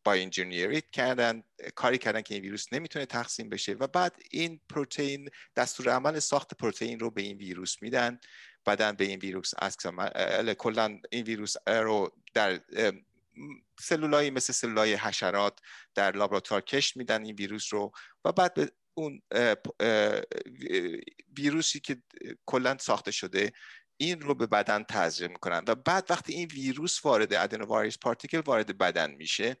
[0.03, 1.43] با انجینیریت کردن
[1.75, 6.53] کاری کردن که این ویروس نمی‌تونه تقسیم بشه و بعد این پروتئین دستور عمل ساخت
[6.53, 8.19] پروتئین رو به این ویروس میدن.
[8.65, 9.53] بعدا به این ویروس
[10.57, 12.61] کلا این ویروس رو در
[13.79, 15.59] سلولایی مثل سلولای حشرات
[15.95, 17.91] در لابراتوار کشت میدن این ویروس رو
[18.25, 19.21] و بعد به اون
[21.37, 21.97] ویروسی که
[22.45, 23.53] کلا ساخته شده
[23.97, 25.63] این رو به بدن تزریق می‌کنن.
[25.67, 29.57] و بعد وقتی این ویروس وارد ادنوویروس پارتیکل وارد بدن میشه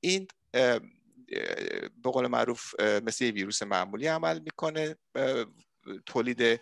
[0.00, 0.28] این
[2.02, 4.96] به قول معروف مثل ویروس معمولی عمل می‌کنه
[6.06, 6.60] تولید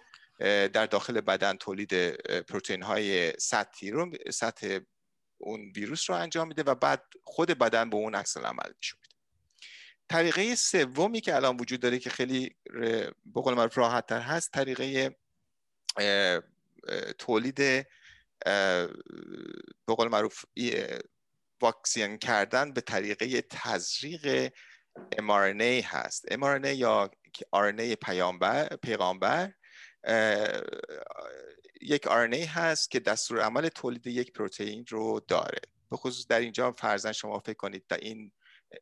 [0.72, 2.10] در داخل بدن تولید
[2.40, 4.78] پروتئین های سطحی رو سطح
[5.38, 8.98] اون ویروس رو انجام میده و بعد خود بدن به اون عکس عمل میده.
[10.08, 12.56] طریقه سومی که الان وجود داره که خیلی
[13.26, 15.16] به قول معروف راحت تر هست طریقه
[17.18, 17.56] تولید
[19.86, 20.44] به قول معروف
[21.60, 24.52] واکسین کردن به طریقه تزریق
[25.14, 26.34] mRNA هست.
[26.34, 27.10] mRNA یا
[27.56, 27.96] RNA
[28.82, 29.52] پیغامبر
[31.80, 35.60] یک RNA هست که دستور عمل تولید یک پروتئین رو داره.
[35.90, 38.32] به خصوص در اینجا فرضاً شما فکر کنید در این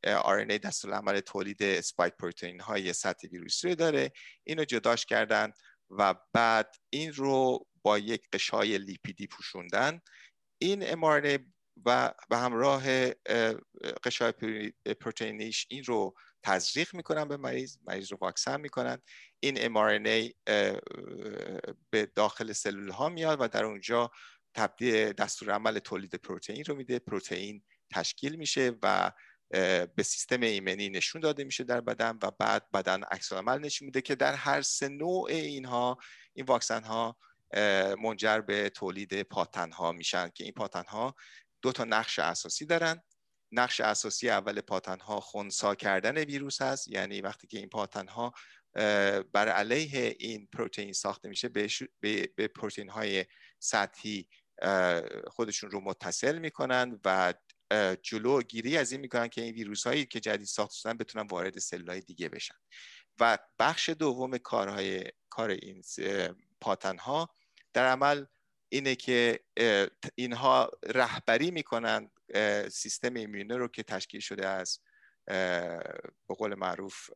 [0.06, 4.12] RNA دستور عمل تولید اسپایک پروتئین های سطح ویروسی رو داره.
[4.44, 5.52] اینو جداش کردن
[5.90, 10.00] و بعد این رو با یک قشای لیپیدی پوشوندن.
[10.58, 11.40] این mRNA
[11.84, 13.10] و به همراه
[14.04, 14.32] قشای
[15.00, 19.02] پروتئینیش این رو تزریق می‌کنن به مریض مریض رو واکسن می‌کنن.
[19.40, 20.32] این mRNA
[21.90, 24.10] به داخل سلول ها میاد و در اونجا
[24.54, 26.98] تبدیل دستور عمل تولید پروتئین رو میده.
[26.98, 27.62] پروتئین
[27.92, 29.12] تشکیل میشه و
[29.96, 34.00] به سیستم ایمنی نشون داده میشه در بدن و بعد بدن عکس عمل نشون میده
[34.00, 35.98] که در هر سه نوع اینها
[36.34, 37.16] این واکسن ها
[38.02, 41.14] منجر به تولید پاتن ها میشن که این پاتن ها
[41.62, 43.02] دو تا نقش اساسی دارن.
[43.52, 46.88] نقش اساسی اول پاتن ها خونسا کردن ویروس هست.
[46.88, 48.34] یعنی وقتی که این پاتن ها
[49.32, 51.68] بر علیه این پروتئین ساخته میشه به,
[52.36, 53.26] به پروتئین های
[53.58, 54.28] سطحی
[55.26, 57.34] خودشون رو متصل می‌کنن و
[58.02, 61.58] جلو گیری از این می‌کنن که این ویروس هایی که جدید ساخته شدن بتونن وارد
[61.58, 62.54] سلول دیگه بشن.
[63.20, 65.82] و بخش دوم کارهای کار این
[66.60, 67.34] پاتن ها
[67.72, 68.24] در عمل
[68.68, 69.40] اینه که
[70.14, 72.10] اینها رهبری می‌کنن
[72.70, 74.80] سیستم ایمونه رو که تشکیل شده از
[76.28, 77.10] به قول معروف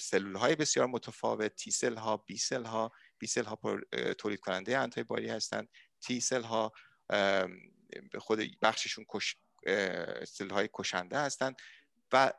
[0.00, 3.58] سلول های بسیار متفاوت تی سل ها بی سل ها بی سل ها
[4.18, 5.68] تولید کننده انتای باری هستند
[6.00, 6.72] تی سل ها
[8.18, 9.36] خود بخششون کش
[10.26, 11.56] سل های کشنده هستند
[12.12, 12.32] و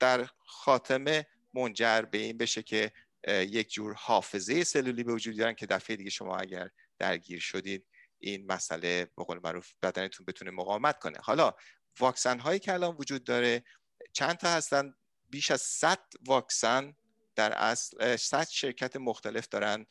[0.00, 2.92] در خاتمه منجر به این بشه که
[3.28, 7.86] یک جور حافظه سلولی به وجود بیارن که دفعه دیگه شما اگر درگیر شدید
[8.18, 11.18] این مسئله به قول معروف بدنتون بتونه مقاومت کنه.
[11.22, 11.54] حالا
[12.00, 13.64] واکسن هایی که الان وجود داره
[14.12, 14.94] چند تا هستن؟
[15.30, 16.94] بیش از 100 واکسن
[17.34, 19.86] در اصل 100 شرکت مختلف دارن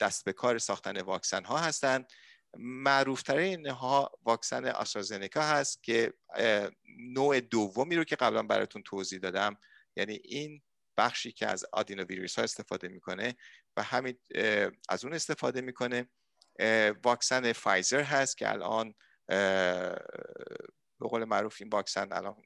[0.00, 2.12] دست به کار ساختن واکسن ها هستند
[2.56, 6.12] معروفترین اینها واکسن آسترازنکا هست که
[6.98, 9.56] نوع دومی رو که قبلا براتون توضیح دادم
[9.96, 10.62] یعنی این
[10.96, 13.36] بخشی که از آدینو ویروس ها استفاده می‌کنه
[13.76, 14.18] و همین
[14.88, 16.08] از اون استفاده می‌کنه.
[17.04, 18.94] واکسن فایزر هست که الان
[21.00, 22.36] به قول معروف این واکسن الان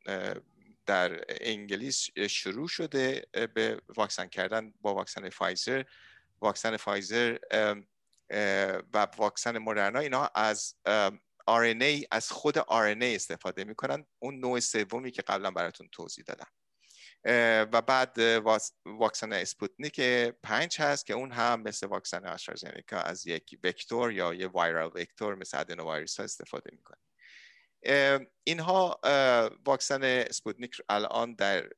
[0.87, 5.85] در انگلیس شروع شده به واکسن کردن با واکسن فایزر.
[6.41, 7.39] واکسن فایزر
[8.95, 10.75] و واکسن مدرنا اینا از
[11.51, 14.07] RNA از خود RNA استفاده می‌کنن.
[14.19, 16.47] اون نوع سومی که قبلا براتون توضیح دادم.
[17.25, 18.19] و بعد
[18.85, 20.01] واکسن اسپوتنیک
[20.43, 25.35] پنج هست که اون هم مثل واکسن آسترازنیکا از یک vector یا یه viral vector
[25.35, 26.99] مثل ادنوویروس ها استفاده می‌کنه.
[28.45, 29.01] اینها
[29.67, 31.69] واکسن اسپوتنیک الان در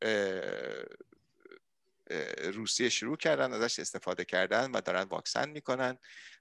[2.52, 5.98] روسیه شروع کردن ازش استفاده کردن و دارن واکسن می‌کنن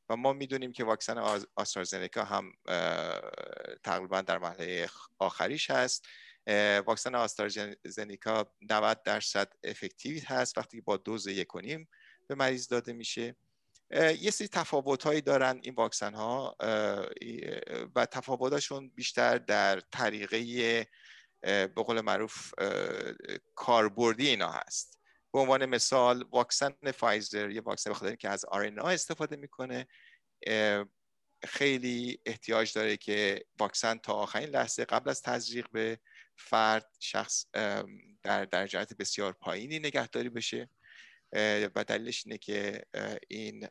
[0.09, 1.17] و ما می‌دونیم که واکسن
[1.55, 2.51] آسترازنیکا هم
[3.83, 4.89] تقریبا در مرحله
[5.19, 6.07] آخریش هست.
[6.85, 11.89] واکسن آسترازنیکا 90 درصد effective هست وقتی با دوز یک و نیم
[12.27, 13.35] به مریض داده میشه.
[14.19, 16.55] یه سری تفاوت هایی دارن این واکسن ها
[17.95, 20.87] و تفاوتشون بیشتر در طریقه
[21.41, 22.53] به قول معروف
[23.55, 24.99] کاربردی اینا هست.
[25.33, 29.87] به عنوان مثال واکسن فایزر یه واکسن بخاطر که از آرنا استفاده می‌کنه
[31.43, 35.99] خیلی احتیاج داره که واکسن تا آخرین لحظه قبل از تزریق به
[36.37, 37.45] فرد شخص
[38.23, 40.69] در درجات بسیار پایینی نگهداری بشه
[41.75, 42.85] و دلیلش اینه که
[43.27, 43.67] این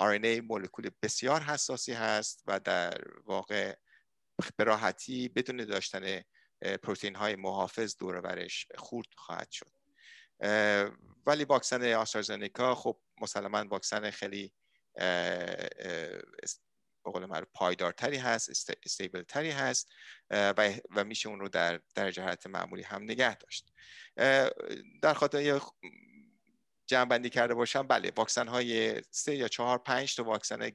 [0.00, 3.76] RNA مولکول بسیار حساسی هست و در واقع
[4.56, 6.22] به راحتی بدون داشتن
[6.82, 9.72] پروتئین های محافظ دور برش خورد خواهد شد.
[11.26, 14.52] ولی واکسن آسترازنیکا خب مسلما واکسن خیلی
[17.04, 19.88] به قول معروف پایدارتری هست استیبل تری هست
[20.30, 23.72] و, و میشه اون رو در درجه حرارت معمولی هم نگه داشت.
[25.02, 25.60] در خاطر
[26.86, 30.72] جمع کرده باشم بله واکسن های سه یا چهار پنج تا واکسن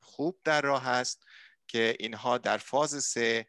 [0.00, 1.26] خوب در راه هست
[1.68, 3.46] که اینها در فاز سه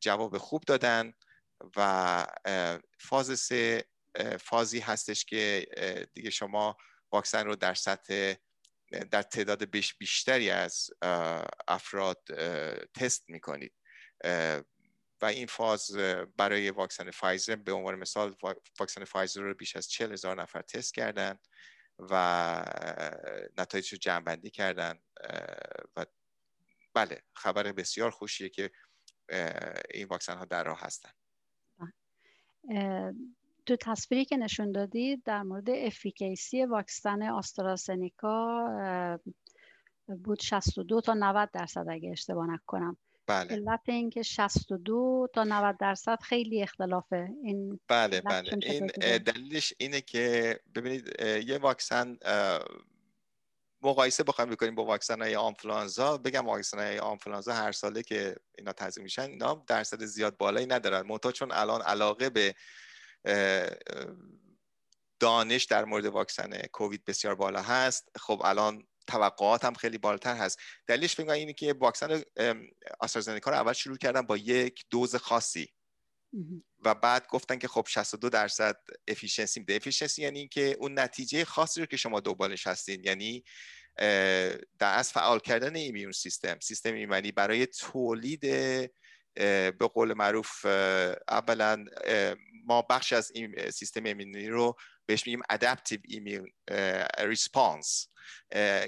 [0.00, 1.12] جواب خوب دادن
[1.76, 2.26] و
[2.98, 3.84] فاز سه
[4.40, 5.66] فازی هستش که
[6.14, 6.76] دیگه شما
[7.12, 8.34] واکسن رو در سطح
[8.90, 9.64] در تعداد
[9.98, 10.90] بیشتری از
[11.68, 12.22] افراد
[12.94, 13.74] تست می‌کنید.
[15.22, 15.96] و این فاز
[16.36, 18.36] برای واکسن فایزر به عنوان مثال
[18.80, 21.38] واکسن فایزر رو بیش از 40 هزار نفر تست کردن
[21.98, 22.14] و
[23.58, 24.98] نتایج رو جمع بندی کردن
[25.96, 26.06] و
[26.94, 28.70] بله خبر بسیار خوشیه که
[29.90, 31.10] این واکسن ها در راه هستن.
[33.68, 38.68] تو تصویری که نشون دادید در مورد efficacy واکسن آسترازنیکا
[40.24, 42.96] بود 62 تا 90 درصد اگه اشتباه نکنم.
[43.26, 43.52] بله.
[43.52, 47.28] علت اینکه 62 تا 90 درصد خیلی اختلافه.
[47.44, 48.58] این بله بله.
[48.62, 48.86] این
[49.18, 52.16] دلیلش اینه که ببینید یه واکسن
[53.82, 58.72] مقایسه بخوایم بکنیم با واکسن های آنفلانزا بگم واکسن های آنفلانزا هر ساله که اینا
[58.72, 61.06] تزریق میشن اینا درصد زیاد بالایی ندارن.
[61.06, 62.54] منتها چون الان علاقه به
[65.20, 68.08] دانش در مورد واکسن کووید بسیار بالا هست.
[68.16, 70.58] خب الان توقعات هم خیلی بالاتر هست.
[70.86, 72.22] دلیلش فکر اینه که واکسن
[73.00, 75.68] آسترازنیکا رو اول شروع کردن با یک دوز خاصی.
[76.84, 78.76] و بعد گفتن که خب 62 درصد
[79.08, 79.74] efficiency میده.
[79.74, 83.04] efficiency یعنی اینکه اون نتیجه خاصی رو که شما دنبالش هستین.
[83.04, 83.44] یعنی
[84.78, 88.44] در از فعال کردن immune system سیستم ایمنی برای تولید
[89.34, 90.66] به قول معروف
[91.28, 91.84] اولا
[92.64, 94.76] ما بخش از این سیستم ایمنی رو
[95.06, 96.50] بهش میگیم adaptive immune
[97.18, 98.08] response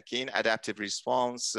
[0.07, 1.57] که این adaptive response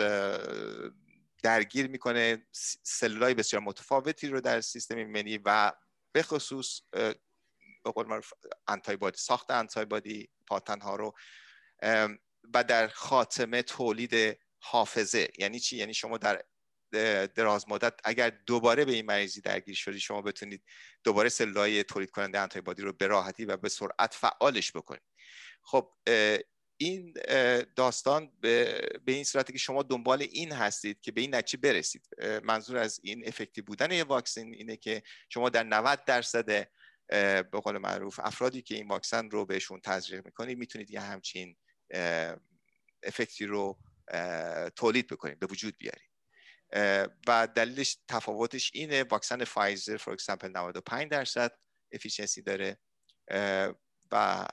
[1.43, 2.47] درگیر می‌کنه
[2.83, 5.71] سلولای بسیار متفاوتی رو در سیستم ایمنی و
[6.11, 6.81] به خصوص
[7.83, 8.33] به قول معروف
[8.67, 11.13] antibody ساخت antibody پادتن ها رو
[12.53, 15.27] و در خاتمه تولید حافظه.
[15.37, 16.43] یعنی چی؟ یعنی شما در
[17.35, 17.93] دراز مدت.
[18.03, 20.63] اگر دوباره به این مریضی درگیر شدی شما بتونید
[21.03, 25.03] دوباره سلولای تولید کننده antibody رو به راحتی و به سرعت فعالش بکنید.
[25.61, 25.93] خب
[26.77, 27.13] این
[27.75, 32.07] داستان به, این صورتی که شما دنبال این هستید که به این نتیجه برسید.
[32.43, 36.67] منظور از این effective بودن یه واکسن اینه که شما در 90 درصد
[37.51, 41.57] به قول معروف افرادی که این واکسن رو بهشون تزریق می‌کنید می‌تونید یه همچین
[43.03, 43.79] effect ی رو
[44.75, 46.10] تولید بکنید به وجود بیارید.
[47.27, 51.51] و دلیلش تفاوتش اینه واکسن فایزر for example 95 درصد
[51.91, 52.77] افیشنسی داره.
[54.11, 54.45] و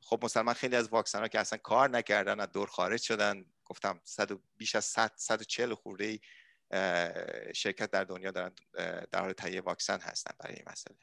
[0.00, 4.00] خب مسلمان خیلی از واکسن ها که اصلا کار نکردن از دور خارج شدن گفتم
[4.04, 6.20] صد بیش از 100 140 خورده
[7.54, 8.52] شرکت در دنیا دارن
[9.12, 10.96] در حال تهیه واکسن هستن برای این مسئله.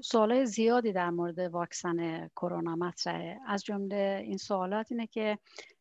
[0.00, 3.38] سوالای زیادی در مورد واکسن کرونا مطرحه.
[3.46, 5.38] از جمله این سوالات اینه که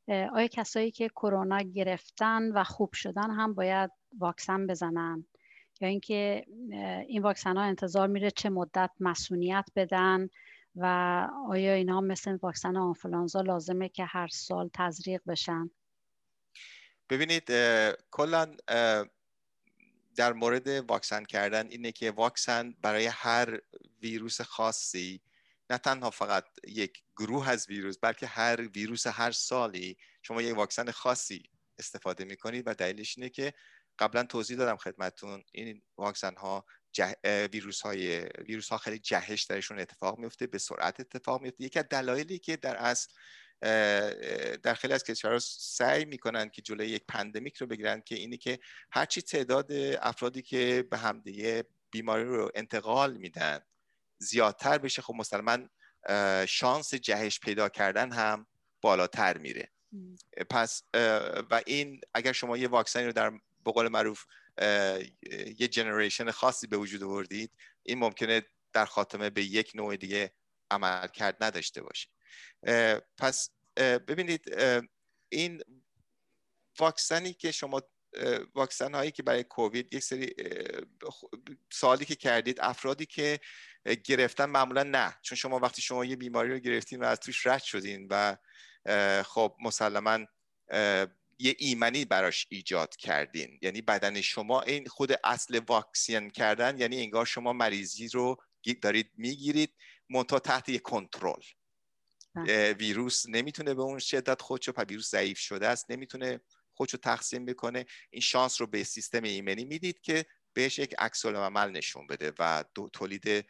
[0.07, 5.25] آیا کسایی که کرونا گرفتن و خوب شدن هم باید واکسن بزنن؟
[5.81, 6.45] یا اینکه
[7.07, 10.29] این واکسن ها انتظار میره چه مدت مسئولیت بدن
[10.75, 10.85] و
[11.49, 15.69] آیا اینها مثل واکسن آنفلانزا لازمه که هر سال تزریق بشن؟
[17.09, 17.51] ببینید
[18.11, 18.55] کلا
[20.15, 23.59] در مورد واکسن کردن اینه که واکسن برای هر
[24.01, 25.21] ویروس خاصی
[25.71, 30.91] نه تنها فقط یک گروه از ویروس بلکه هر ویروس هر سالی شما یک واکسن
[30.91, 31.43] خاصی
[31.79, 33.53] استفاده می‌کنید و دلیلش اینه که
[33.99, 36.65] قبلا توضیح دادم خدمتون این واکسن ها
[37.25, 41.85] ویروس های ویروس ها خیلی جهش درشون اتفاق میفته به سرعت اتفاق میفته یکی از
[41.89, 43.13] دلایلی که در اصل
[44.63, 48.59] در خیلی از کشورها سعی می‌کنن که جلوی یک پندمیک رو بگیرن که اینی که
[48.91, 53.59] هرچی تعداد افرادی که به همدیگه بیماری رو انتقال میدن
[54.21, 55.57] زیادتر بشه خب مسلما
[56.45, 58.47] شانس جهش پیدا کردن هم
[58.81, 59.71] بالاتر میره.
[60.49, 60.83] پس
[61.51, 63.31] و این اگر شما یه واکسنی رو در
[63.65, 64.25] بقول معروف
[65.59, 67.51] یه جنریشن خاصی به وجود آوردید
[67.83, 70.31] این ممکنه در خاتمه به یک نوع دیگه
[70.71, 72.09] عمل کرد نداشته باشه.
[73.17, 74.55] پس ببینید
[75.29, 75.61] این
[76.79, 77.81] واکسنی که شما
[78.55, 80.35] واکسن هایی که برای کووید یک سری
[81.71, 83.39] سوالی که کردید افرادی که
[84.03, 85.15] گرفتن معمولا نه.
[85.21, 88.37] چون شما وقتی شما یه بیماری رو گرفتین و از توش رد شدین و
[89.23, 90.19] خب مسلما
[91.39, 93.59] یه ایمنی براش ایجاد کردین.
[93.61, 98.37] یعنی بدن شما این خود اصل واکسین کردن یعنی انگار شما مریضی رو
[98.81, 99.73] دارید می‌گیرید
[100.09, 101.41] منتها تحت یک کنترل.
[102.35, 102.73] بله.
[102.73, 106.41] ویروس نمی‌تونه به اون شدت خودشو ویروس ضعیف شده است نمی‌تونه
[106.81, 111.71] خودشو تقسیم بکنه این شانس رو به سیستم ایمنی می‌دید که بهش یک عکس عمل
[111.71, 112.63] نشون بده و
[112.93, 113.45] تولید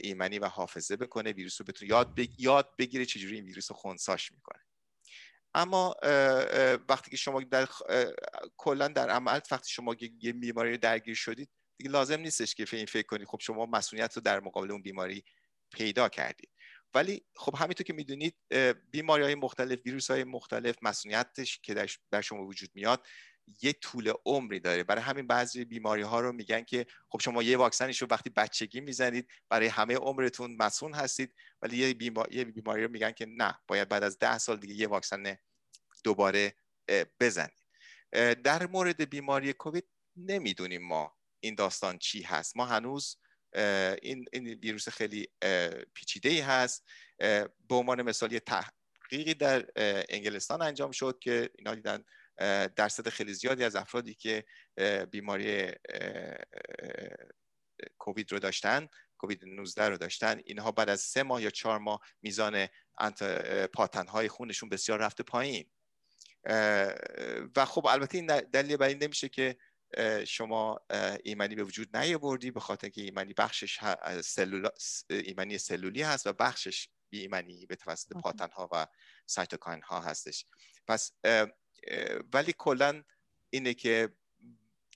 [0.00, 4.32] ایمنی و حافظه بکنه ویروس رو بتونه یاد, یاد بگیره چجوری این ویروس رو خونساش
[4.32, 4.62] می‌کنه.
[5.54, 5.96] اما
[6.88, 7.68] وقتی که شما در
[8.56, 13.06] کلا در عمل وقتی شما یه بیماری درگیر شدید دیگه لازم نیستش که این فکر
[13.06, 15.24] کنید خب شما مسئولیت رو در مقابل اون بیماری
[15.72, 16.50] پیدا کردید.
[16.94, 18.36] ولی خب همینطور که می‌دونید
[18.90, 23.06] بیماری های مختلف ویروس های مختلف مسئولیتش که در شما وجود میاد
[23.62, 24.84] یه طول عمری داره.
[24.84, 28.80] برای همین بعضی بیماری ها رو میگن که خب شما یه واکسنش رو وقتی بچگی
[28.80, 31.34] می‌زنید برای همه عمرتون مسئول هستید.
[31.62, 34.74] ولی یه بیماری, یه بیماری رو میگن که نه باید بعد از ده سال دیگه
[34.74, 35.36] یه واکسن
[36.04, 36.54] دوباره
[37.20, 37.64] بزنید.
[38.44, 42.56] در مورد بیماری کووید نمی‌دونیم ما این داستان چی هست.
[42.56, 43.16] ما هنوز
[44.02, 45.28] این, این ویروس خیلی
[45.94, 46.84] پیچیده ای هست.
[47.18, 49.66] به عنوان مثال یه تحقیقی در
[50.08, 52.04] انگلستان انجام شد که اینا دیدن
[52.76, 54.44] درصد خیلی زیادی از افرادی که
[55.10, 55.72] بیماری
[57.98, 58.88] کووید رو داشتن
[59.18, 62.68] کووید 19 رو داشتن اینها بعد از سه ماه یا چهار ماه میزان
[63.72, 65.70] پاتنهای خونشون بسیار رفته پایین.
[67.56, 69.56] و خب البته این دلیل بر این نمیشه که
[70.26, 70.80] شما
[71.24, 73.78] ایمنی به وجود نیاوردی به خاطر که ایمنی بخشش
[74.24, 74.68] سلول
[75.10, 78.86] ایمنی سلولی هست و بخشش بی ایمنی به توسط پاتن ها و
[79.26, 80.46] سایتوکاین ها هستش.
[80.86, 81.12] پس
[82.32, 83.02] ولی کلا
[83.50, 84.08] اینه که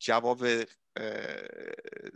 [0.01, 0.47] جواب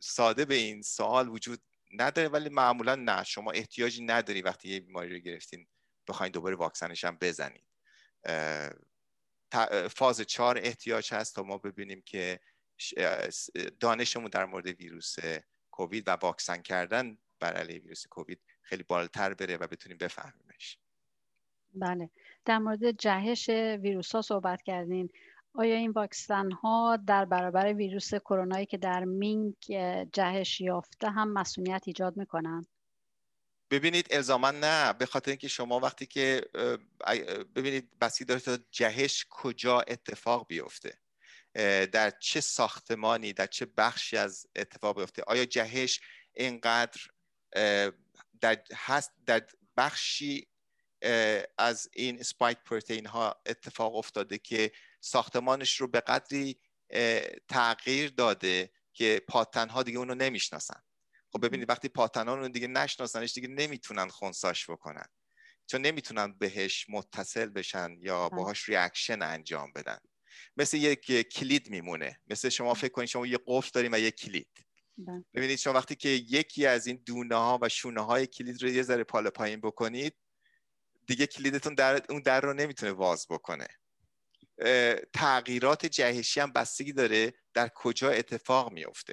[0.03, 1.63] ساده به این سوال وجود
[1.93, 3.25] نداره ولی معمولا نه.
[3.25, 5.67] شما احتیاجی نداری وقتی یه بیماری رو گرفتین
[6.09, 7.65] بخواین دوباره واکسنش هم بزنید.
[9.91, 12.41] فاز چهار احتیاج هست تا ما ببینیم که
[13.81, 15.17] دانشمون در مورد ویروس
[15.71, 20.79] کووید و واکسن کردن بر علیه ویروس کووید خیلی بالاتر بره و بتونیم بفهمیمش.
[21.75, 22.11] بله.
[22.45, 23.49] در مورد جهش
[23.83, 25.11] ویروس ها صحبت کردین.
[25.55, 29.57] آیا این واکسن ها در برابر ویروس کرونایی که در مینک
[30.13, 32.67] جهش یافته هم مسئولیت ایجاد می‌کنن؟
[33.71, 34.93] ببینید الزاما نه.
[34.93, 36.43] به خاطر اینکه شما وقتی که
[37.57, 40.99] ببینید بسی داره تا جهش کجا اتفاق بیفته.
[41.93, 46.01] در چه ساختمانی در چه بخشی از اتفاق بیفته؟ آیا جهش
[46.35, 47.01] اینقدر
[48.41, 49.47] در هست در
[49.77, 50.49] بخشی
[51.59, 56.61] از این سپایک پروتئین ها اتفاق افتاده که ساختمانش رو به قدری
[57.49, 60.83] تغییر داده که پاتن ها دیگه اونو نمی‌شناسن؟
[61.33, 65.07] خب ببینید وقتی پاتن ها رو دیگه نشناسنش دیگه نمی‌تونن خونساش بکنن.
[65.67, 68.29] چون نمی‌تونن بهش متصل بشن یا.
[68.29, 69.99] باهاش ریاکشن انجام بدن.
[70.57, 72.21] مثل یک کلید میمونه.
[72.27, 74.49] مثل شما فکر کنید شما یه قفل داریم و یک کلید.
[74.99, 75.25] بله.
[75.35, 78.83] ببینید شما وقتی که یکی از این دونه ها و شونه های کلید رو یه
[78.83, 80.15] ذره پالا پایین بکنید
[81.07, 83.67] دیگه کلیدتون در اون در رو نمی‌تونه واز بکنه.
[85.13, 89.13] تغییرات جهشی هم بستگی داره در کجا اتفاق میفته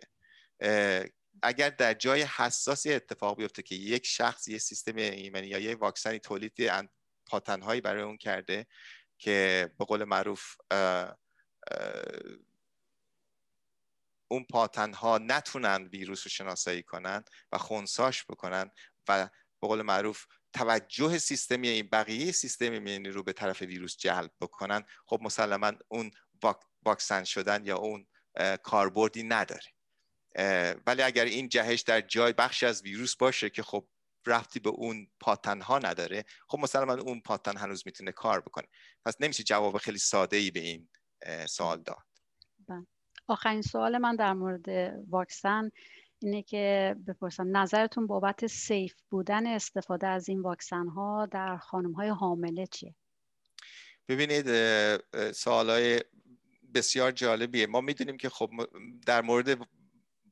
[1.43, 6.19] اگر در جای حساسی اتفاق بیفته که یک شخص یه سیستم ایمنی یا یه واکسنی
[6.19, 6.53] تولید
[7.25, 8.65] پاتنهایی برای اون کرده
[9.23, 10.55] که به قول معروف
[14.27, 18.71] اون پاتن ها نتونن ویروس رو شناسایی کنن و خونساش بکنن
[19.07, 19.29] و
[19.61, 24.83] به قول معروف توجه سیستمی این بقیه سیستم ایمنی رو به طرف ویروس جلب بکنن.
[25.05, 26.11] خب مسلما اون
[26.85, 28.07] واکسن شدن یا اون
[28.63, 29.73] کاربردی نداره.
[30.87, 33.87] ولی اگر این جهش در جای بخش از ویروس باشه که خب
[34.25, 36.25] رفتی به اون پاتن ها نداره.
[36.47, 38.67] خب مثلا اون پاتن هنوز می‌تونه کار بکنه.
[39.05, 40.89] پس نمیشه جواب خیلی ساده ای به این
[41.47, 41.97] سوال داد.
[42.67, 42.85] بله.
[43.27, 44.69] آخرین سوال من در مورد
[45.09, 45.69] واکسن
[46.19, 52.09] اینه که بپرسم نظرتون بابت سیف بودن استفاده از این واکسن ها در خانم های
[52.09, 52.95] حامله چیه؟
[54.07, 54.45] ببینید
[55.31, 56.03] سوال های
[56.73, 57.67] بسیار جالبیه.
[57.67, 58.49] ما می‌دونیم که خب
[59.05, 59.67] در مورد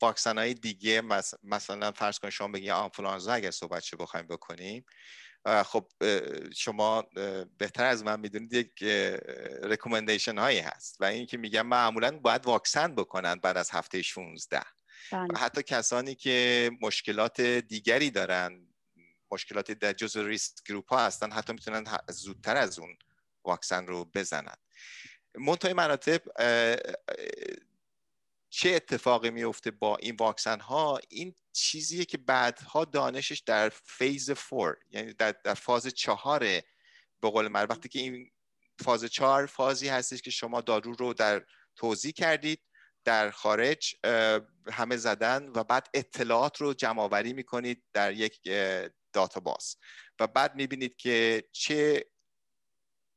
[0.02, 1.02] واکسن های دیگه
[1.44, 4.86] مثلا فرض کنید شما بگید آنفلانزا اگر صحبت شو بخوایم بکنیم
[5.66, 5.88] خب
[6.56, 7.04] شما
[7.58, 8.84] بهتر از من می‌دونید یک
[9.64, 14.62] recommendation هایی هست و این که میگم معمولا باید واکسن بکنن بعد از هفته 16
[15.12, 15.28] بله.
[15.34, 18.68] و حتی کسانی که مشکلات دیگری دارن
[19.32, 22.98] مشکلات در جز risk group ها هستن حتی می‌تونن زودتر از اون
[23.44, 24.56] واکسن رو بزنن
[25.36, 26.22] منتهای مراتب
[28.54, 34.78] چه اتفاقی میفته با این واکسن ها این چیزیه که بعدها دانشش در فیز فور
[34.90, 36.40] یعنی در, در فاز چهار
[37.22, 37.66] به قول من.
[37.66, 38.32] وقتی که این
[38.84, 41.46] فاز چهار فازی هستش که شما دارو رو در
[41.76, 42.62] توضیح کردید
[43.04, 43.96] در خارج
[44.72, 48.42] همه زدن و بعد اطلاعات رو جمع آوری می‌کنید در یک
[49.14, 49.76] داتاباس
[50.20, 52.06] و بعد می‌بینید که چه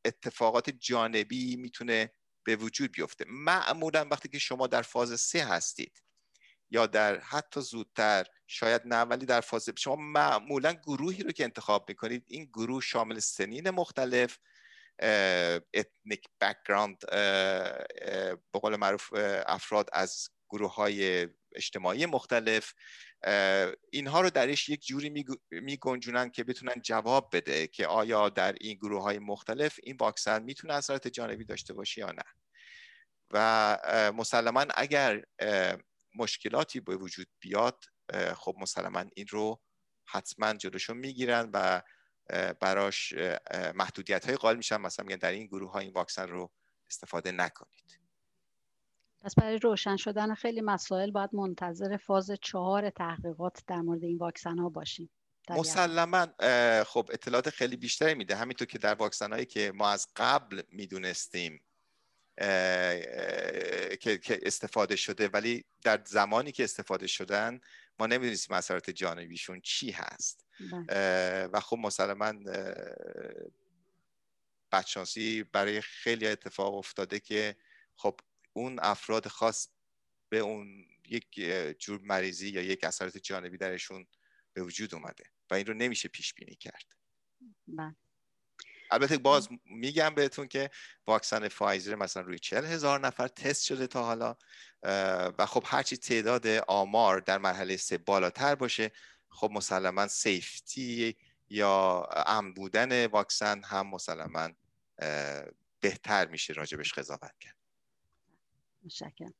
[0.04, 2.12] اتفاقات جانبی می‌تونه
[2.44, 3.24] به وجود بیفته.
[3.28, 6.02] معمولا وقتی که شما در فاز سه هستید
[6.70, 11.84] یا در حتی زودتر شاید نه ولی در فاز شما معمولا گروهی رو که انتخاب
[11.88, 14.38] می‌کنید این گروه شامل سنین مختلف
[15.74, 16.98] ethnic background
[18.52, 19.12] به قول معروف
[19.46, 22.72] افراد از گروه های اجتماعی مختلف
[23.90, 28.74] اینها رو درش یک جوری می گنجونن که بتونن جواب بده که آیا در این
[28.74, 32.24] گروه های مختلف این واکسن می‌تونه اثرات جانبی داشته باشه یا نه.
[33.30, 33.78] و
[34.16, 35.24] مسلما اگر
[36.14, 37.84] مشکلاتی به وجود بیاد
[38.36, 39.60] خب مسلما این رو
[40.04, 41.82] حتما جلوشون می‌گیرن و
[42.60, 43.14] براش
[43.74, 44.76] محدودیت های قائل میشن.
[44.76, 46.52] مثلا میگن در این گروه ها این واکسن رو
[46.86, 48.03] استفاده نکنید.
[49.24, 54.58] پس برای روشن شدن خیلی مسائل باید منتظر فاز چهار تحقیقات در مورد این واکسن
[54.58, 55.10] ها باشیم
[55.50, 56.26] مسلما
[56.84, 58.36] خب اطلاعات خیلی بیشتری میده.
[58.36, 61.60] همینطور که در واکسن هایی که ما از قبل می‌دونستیم
[64.00, 67.60] که استفاده شده ولی در زمانی که استفاده شدن
[67.98, 70.46] ما نمی‌دونستیم اثرات جانبیشون چی هست.
[70.72, 71.46] بله.
[71.46, 72.32] و خب مسلما
[74.72, 77.56] بدشانسی برای خیلی اتفاق افتاده که
[77.96, 78.20] خب
[78.56, 79.68] اون افراد خاص
[80.28, 81.40] به اون یک
[81.78, 84.06] جور مریضی یا یک اثرات جانبی درشون
[84.52, 86.84] به وجود اومده و این رو نمیشه پیش بینی کرد.
[87.68, 87.94] بله.
[88.90, 90.70] البته باز میگم بهتون که
[91.06, 94.36] واکسن فایزر مثلا روی چل هزار نفر تست شده تا حالا
[95.38, 98.92] و خب هرچی تعداد آمار در مرحله سه بالاتر باشه
[99.28, 101.16] خب مسلما سیفتی
[101.48, 104.50] یا امن بودن واکسن هم مسلما
[105.80, 107.63] بهتر میشه راجبش قضاوت کرد.
[108.84, 109.34] متشکرم.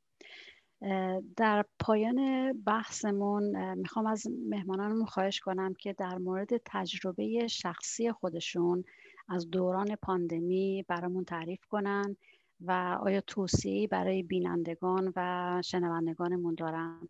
[1.36, 8.84] در پایان بحثمون می‌خوام از مهمانانمون خواهش کنم که در مورد تجربه شخصی خودشون
[9.28, 12.16] از دوران پاندمی برامون تعریف کنن
[12.60, 17.08] و آیا توصیه‌ای برای بینندگان و شنوندگانمون دارن؟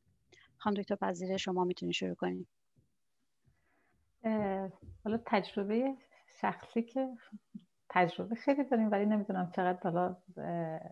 [0.56, 2.46] خانم دکتر پذیره شما می‌تونید شروع کنید
[5.04, 5.96] حالا تجربه
[6.40, 7.08] شخصی که
[7.88, 10.16] تجربه خیلی داریم ولی نمی‌دونم چقدر حالا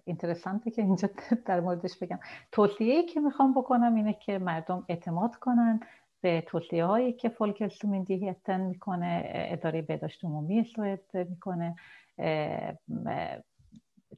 [0.05, 1.09] اینترسانته که اینجا
[1.47, 2.19] در موردش بگم.
[2.53, 5.81] توصیه که می‌خوام بکنم اینه که مردم اعتماد کنن
[6.21, 11.77] به توصیه هایی که فولکلسومندیهتن می‌کنه اداره بهداشت عمومی سوئد می‌کنه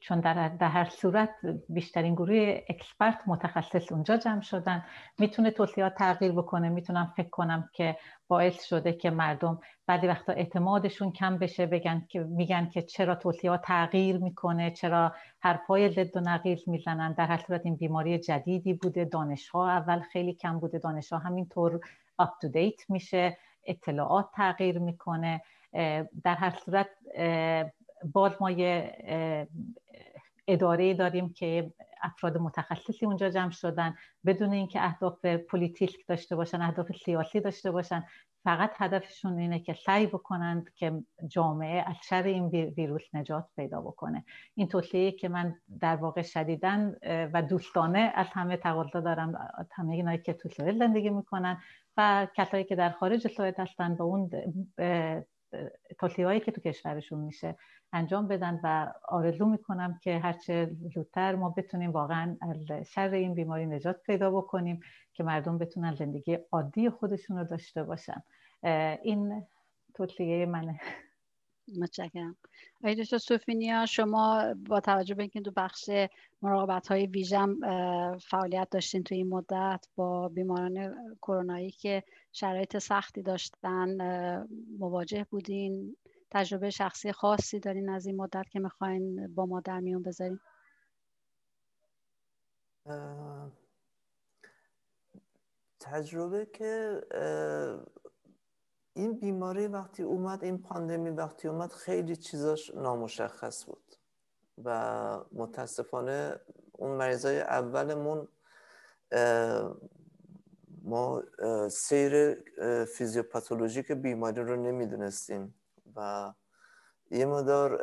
[0.01, 1.29] چون در, هر صورت
[1.69, 4.85] بیشترین گروه اکسپرت متخصص اونجا جمع شدن.
[5.19, 6.69] می‌تونه توصیات تغییر بکنه.
[6.69, 7.97] می‌تونم فکر کنم که
[8.27, 11.65] باعث شده که مردم بعضی وقتا اعتمادشون کم بشه.
[11.65, 17.27] بگن که میگن که چرا توصیات تغییر می‌کنه؟ چرا حرفای ضد و نقیض می‌زنن؟ در
[17.27, 19.05] هر صورت این بیماری جدیدی بوده.
[19.05, 20.79] دانشها اول خیلی کم بوده.
[20.79, 21.79] دانشها همینطور
[22.17, 23.37] آپ تو دیت میشه.
[23.65, 25.41] اطلاعات تغییر می‌کنه.
[26.23, 26.87] در هر صورت
[28.13, 28.97] باز ما یه
[30.47, 33.95] اداره داریم که افراد متخصصی اونجا جمع شدن
[34.25, 38.03] بدون اینکه اهداف politic داشته باشن اهداف سیاسی داشته باشن
[38.43, 44.25] فقط هدفشون اینه که سعی بکنند که جامعه از شر این ویروس نجات پیدا بکنه.
[44.55, 46.95] این توصیه که من در واقع شدیدن
[47.33, 51.61] و دوستانه از همه تقاضا دارم همه اینایی که تو سوئد زندگی می‌کنن
[51.97, 54.29] و کسایی که در خارج سوئد هستن با اون
[55.99, 57.55] توصیه که تو کشورشون میشه
[57.93, 63.65] انجام بدن و آرزو می‌کنم که هرچه زودتر ما بتونیم واقعا از شر این بیماری
[63.65, 64.79] نجات پیدا بکنیم
[65.13, 68.23] که مردم بتونن زندگی عادی خودشون رو داشته باشن.
[69.03, 69.43] این
[69.93, 70.79] توصیه منه.
[71.77, 72.37] متشکرم.
[72.81, 75.89] آقای دکتر سوفینیا شما با توجه به اینکه تو بخش
[76.41, 77.59] مراقبت های ویژم
[78.17, 83.97] فعالیت داشتین تو این مدت با بیماران کرونایی که شرایط سختی داشتن
[84.79, 85.97] مواجه بودین؟
[86.31, 90.39] تجربه شخصی خاصی دارین از این مدت که می‌خواین با ما در میون بذارین؟
[95.79, 97.01] تجربه که
[98.97, 103.95] این بیماری وقتی اومد این پاندمی وقتی اومد خیلی چیزاش نامشخص بود
[104.63, 106.39] و متاسفانه
[106.71, 108.27] اون مریضای اولمون
[110.83, 111.23] ما
[111.71, 112.33] سیر
[112.85, 115.55] فیزیوپاتولوژیک بیماری رو نمی‌دونستیم
[115.95, 116.33] و
[117.11, 117.79] یه مدار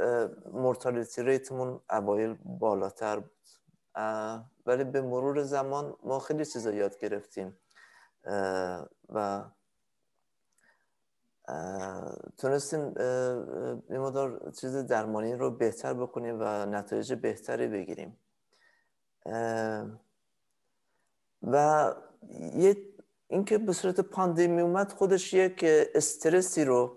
[0.53, 3.31] مورتالیتی ریتمون اوایل بالاتر بود.
[4.67, 7.59] ولی به مرور زمان ما خیلی چیزا یاد گرفتیم.
[9.09, 9.45] و
[12.39, 12.95] تونستیم
[13.91, 18.19] یه مدار چیز درمانی رو بهتر بکنیم و نتایج بهتری بگیریم.
[21.43, 21.95] و
[22.55, 22.77] یه
[23.29, 25.65] اینکه به صورت پاندمی اومد خودش یک
[25.95, 26.97] استرسی رو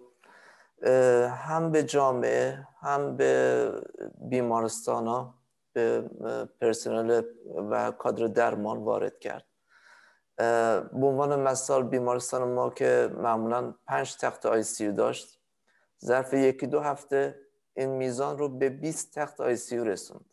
[1.27, 3.71] هم به جامعه هم به
[4.29, 5.35] بیمارستان ها
[5.73, 6.09] به
[6.61, 7.21] پرسنل
[7.69, 9.45] و کادر درمان وارد کرد.
[10.37, 15.39] به عنوان مثال بیمارستان ما که معمولا پنج تخت آی سی داشت
[16.05, 17.39] ظرف یکی دو هفته
[17.73, 20.25] این میزان رو به 20 تخت آی سی رسوند.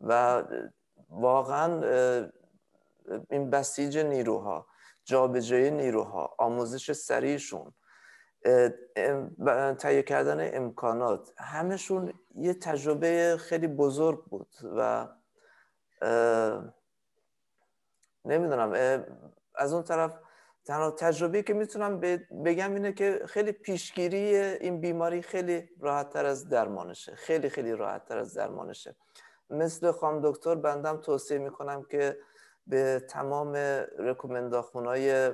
[0.00, 0.42] و
[1.10, 1.82] واقعا
[3.30, 4.66] این بسیج نیروها
[5.04, 7.72] جابجایی نیروها آموزش سریعشون
[9.78, 15.08] تهیه کردن امکانات همشون یه تجربه خیلی بزرگ بود و
[18.24, 19.02] نمی‌دونم
[19.54, 20.18] از اون طرف
[20.64, 22.00] تنها تجربه که می‌تونم
[22.44, 27.14] بگم اینه که خیلی پیشگیری این بیماری خیلی راحت تر از درمانشه.
[27.14, 28.96] خیلی خیلی راحت تر از درمانشه.
[29.50, 32.18] مثل خام دکتر بندم توصیه می‌کنم که
[32.66, 33.56] به تمام
[34.74, 35.30] های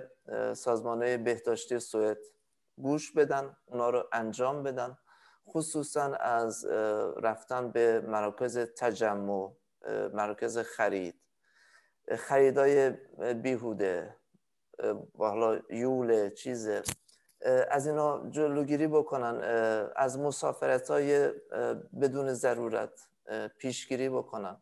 [0.54, 2.18] سازمان های بهداشتی سوئد
[2.76, 4.98] گوش بدن اونا رو انجام بدن.
[5.48, 6.66] خصوصا از
[7.22, 9.52] رفتن به مراکز تجمع
[10.12, 11.14] مراکز خرید.
[12.16, 12.90] خریدای
[13.34, 14.16] بیهوده
[15.18, 16.82] حالا یول چیزه.
[17.70, 19.40] از اینا جلوگیری بکنن
[19.96, 21.28] از مسافرت های
[22.00, 23.08] بدون ضرورت
[23.58, 24.56] پیشگیری بکنن.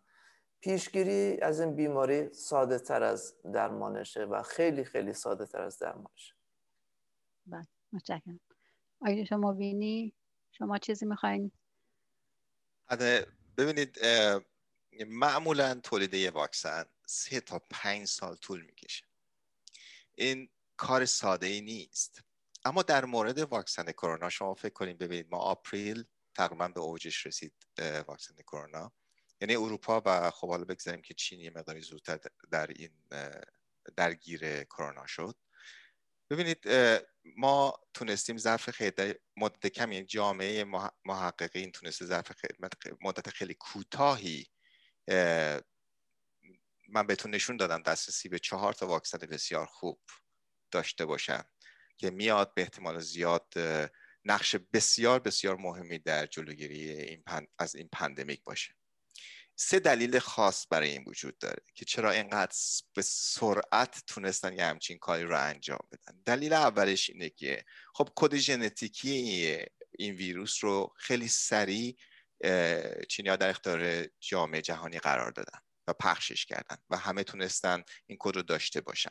[0.61, 6.35] پیشگیری از این بیماری ساده تر از درمانشه و خیلی خیلی ساده تر از درمانشه.
[7.47, 8.41] بله متشکرم.
[9.01, 10.13] آیا شما بینی؟
[10.53, 11.53] شما چیزی می‌خواین؟
[12.89, 13.27] آره،
[13.59, 13.99] ببینید
[15.07, 16.85] معمولا تولید یه واکسن.
[17.07, 19.07] سه تا پنج سال طول می‌کشه.
[20.15, 22.21] این کار ساده ای نیست.
[22.65, 26.05] اما در مورد واکسن کرونا شما فکر کنید ببینید ما آپریل
[26.35, 28.93] تقریبا به اوجش رسید واکسن کرونا.
[29.41, 32.19] یعنی اروپا و خب حالا بگذاریم که چین یه مقداری زودتر
[32.51, 32.91] در این
[33.97, 35.37] درگیر کرونا شد.
[36.31, 36.69] ببینید
[37.37, 40.65] ما تونستیم ظرف خیلی مدت کمی یعنی جامعه
[41.05, 42.33] محققین تونسته ظرف
[43.01, 44.47] مدت خیلی کوتاهی
[46.89, 50.01] من بهتون نشون دادم دسترسی به چهار تا واکسن بسیار خوب
[50.71, 51.45] داشته باشم
[51.97, 53.55] که میاد به احتمال زیاد
[54.25, 57.23] نقش بسیار بسیار مهمی در جلوگیری این
[57.59, 58.75] از این pandemic باشه.
[59.59, 62.57] سه دلیل خاص برای این وجود داره که چرا اینقدر
[62.95, 66.23] به سرعت تونستن یه همچین کاری رو انجام بدن.
[66.25, 67.65] دلیل اولش اینه که
[67.95, 69.11] خب کد ژنتیکی
[69.99, 71.97] این ویروس رو خیلی سریع
[73.09, 75.59] چینی در اختیار جامعه جهانی قرار دادن.
[75.89, 79.11] و پخشش کردن و همه تونستن این کد رو داشته باشن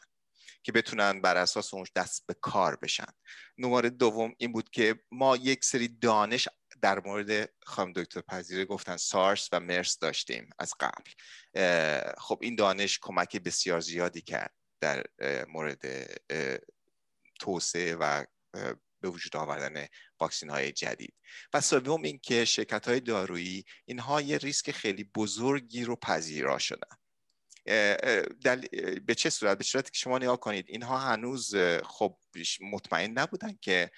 [0.63, 3.11] که بتونن بر اساس اونش دست به کار بشن.
[3.57, 6.47] نماره دوم این بود که ما یک سری دانش
[6.81, 11.11] در مورد خانم دکتر پذیره گفتن سارس و مرس داشتیم از قبل.
[12.17, 15.03] خب این دانش کمک بسیار زیادی کرد در
[15.47, 15.81] مورد
[17.39, 18.25] توسعه و
[19.05, 19.87] به وجود آوردن
[20.19, 21.13] واکسین های جدید.
[21.53, 26.97] و سوم این که شرکت های دارویی اینها یه ریسک خیلی بزرگی رو پذیرا شدن.
[29.05, 32.17] به چه صورت؟ به صورتی که شما نگاه کنید اینها هنوز خب
[32.61, 33.91] مطمئن نبودن که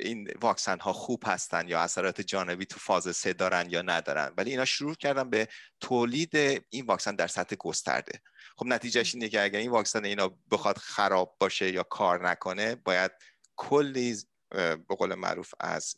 [0.00, 4.34] این واکسن ها خوب هستن یا اثرات جانبی تو فاز سه دارن یا ندارن.
[4.36, 5.48] ولی اینا شروع کردن به
[5.80, 6.36] تولید
[6.70, 8.20] این واکسن در سطح گسترده.
[8.56, 13.12] خب نتیجهش اینه که اگر این واکسن اینا بخواد خراب باشه یا کار نکنه باید
[13.56, 14.16] کلی
[14.50, 15.96] به قول معروف از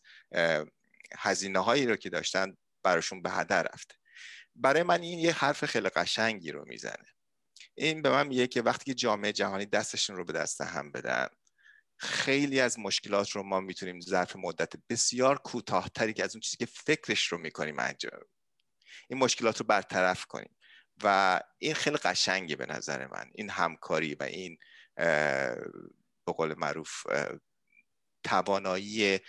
[1.19, 3.95] هزینه هایی رو که داشتن براشون به هدر رفته
[4.57, 7.07] برای من این یه حرف خیلی قشنگی رو می‌زنه.
[7.75, 11.29] این به من میگه که وقتی که جامعه جهانی دستشون رو به دست هم بدن
[11.97, 16.67] خیلی از مشکلات رو ما می‌تونیم ظرف مدت بسیار کوتاهتری که از اون چیزی که
[16.67, 18.21] فکرش رو می‌کنیم انجام
[19.09, 20.57] این مشکلات رو برطرف کنیم.
[21.03, 23.31] و این خیلی قشنگه به نظر من.
[23.35, 24.59] این همکاری و این
[26.27, 27.07] به قول معروف
[28.25, 29.21] توانایی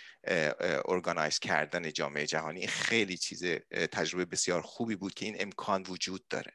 [0.88, 3.44] ارگانایز کردن جامعه جهانی خیلی چیز
[3.92, 6.52] تجربه بسیار خوبی بود که این امکان وجود داره.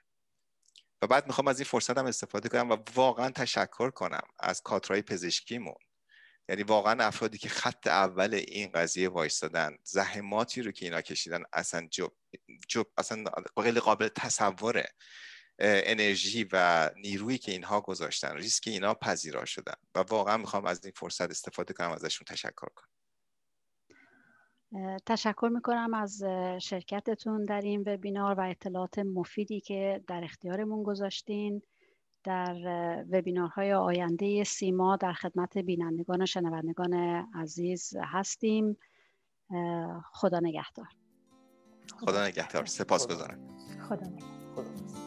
[1.02, 5.02] و بعد می‌خوام از این فرصت هم استفاده کنم و واقعا تشکر کنم از کادرهای
[5.02, 5.76] پزشکیمون.
[6.50, 11.88] یعنی واقعا افرادی که خط اول این قضیه وایستادن زحماتی رو که اینا کشیدن اصلا
[11.92, 12.08] جو,
[12.68, 13.24] جو اصلا
[13.56, 14.92] قابل تصوره.
[15.64, 19.74] انرژی و نیرویی که اینها گذاشتن ریسک اینا پذیرا شدن.
[19.96, 22.88] و واقعا می‌خوام از این فرصت استفاده کنم ازشون تشکر کنم.
[25.06, 26.24] تشکر می‌کنم از
[26.62, 31.62] شرکتتون در این وبینار و اطلاعات مفیدی که در اختیارمون گذاشتین.
[32.24, 32.56] در
[33.12, 36.94] وبینارهای آینده سیما در خدمت بینندگان و شنوندگان
[37.36, 38.78] عزیز هستیم.
[40.14, 40.88] خدا نگهدار.
[42.00, 42.66] خدا نگهدار.
[42.66, 43.58] سپاس گذارم.
[43.90, 45.01] خدا نگهدار.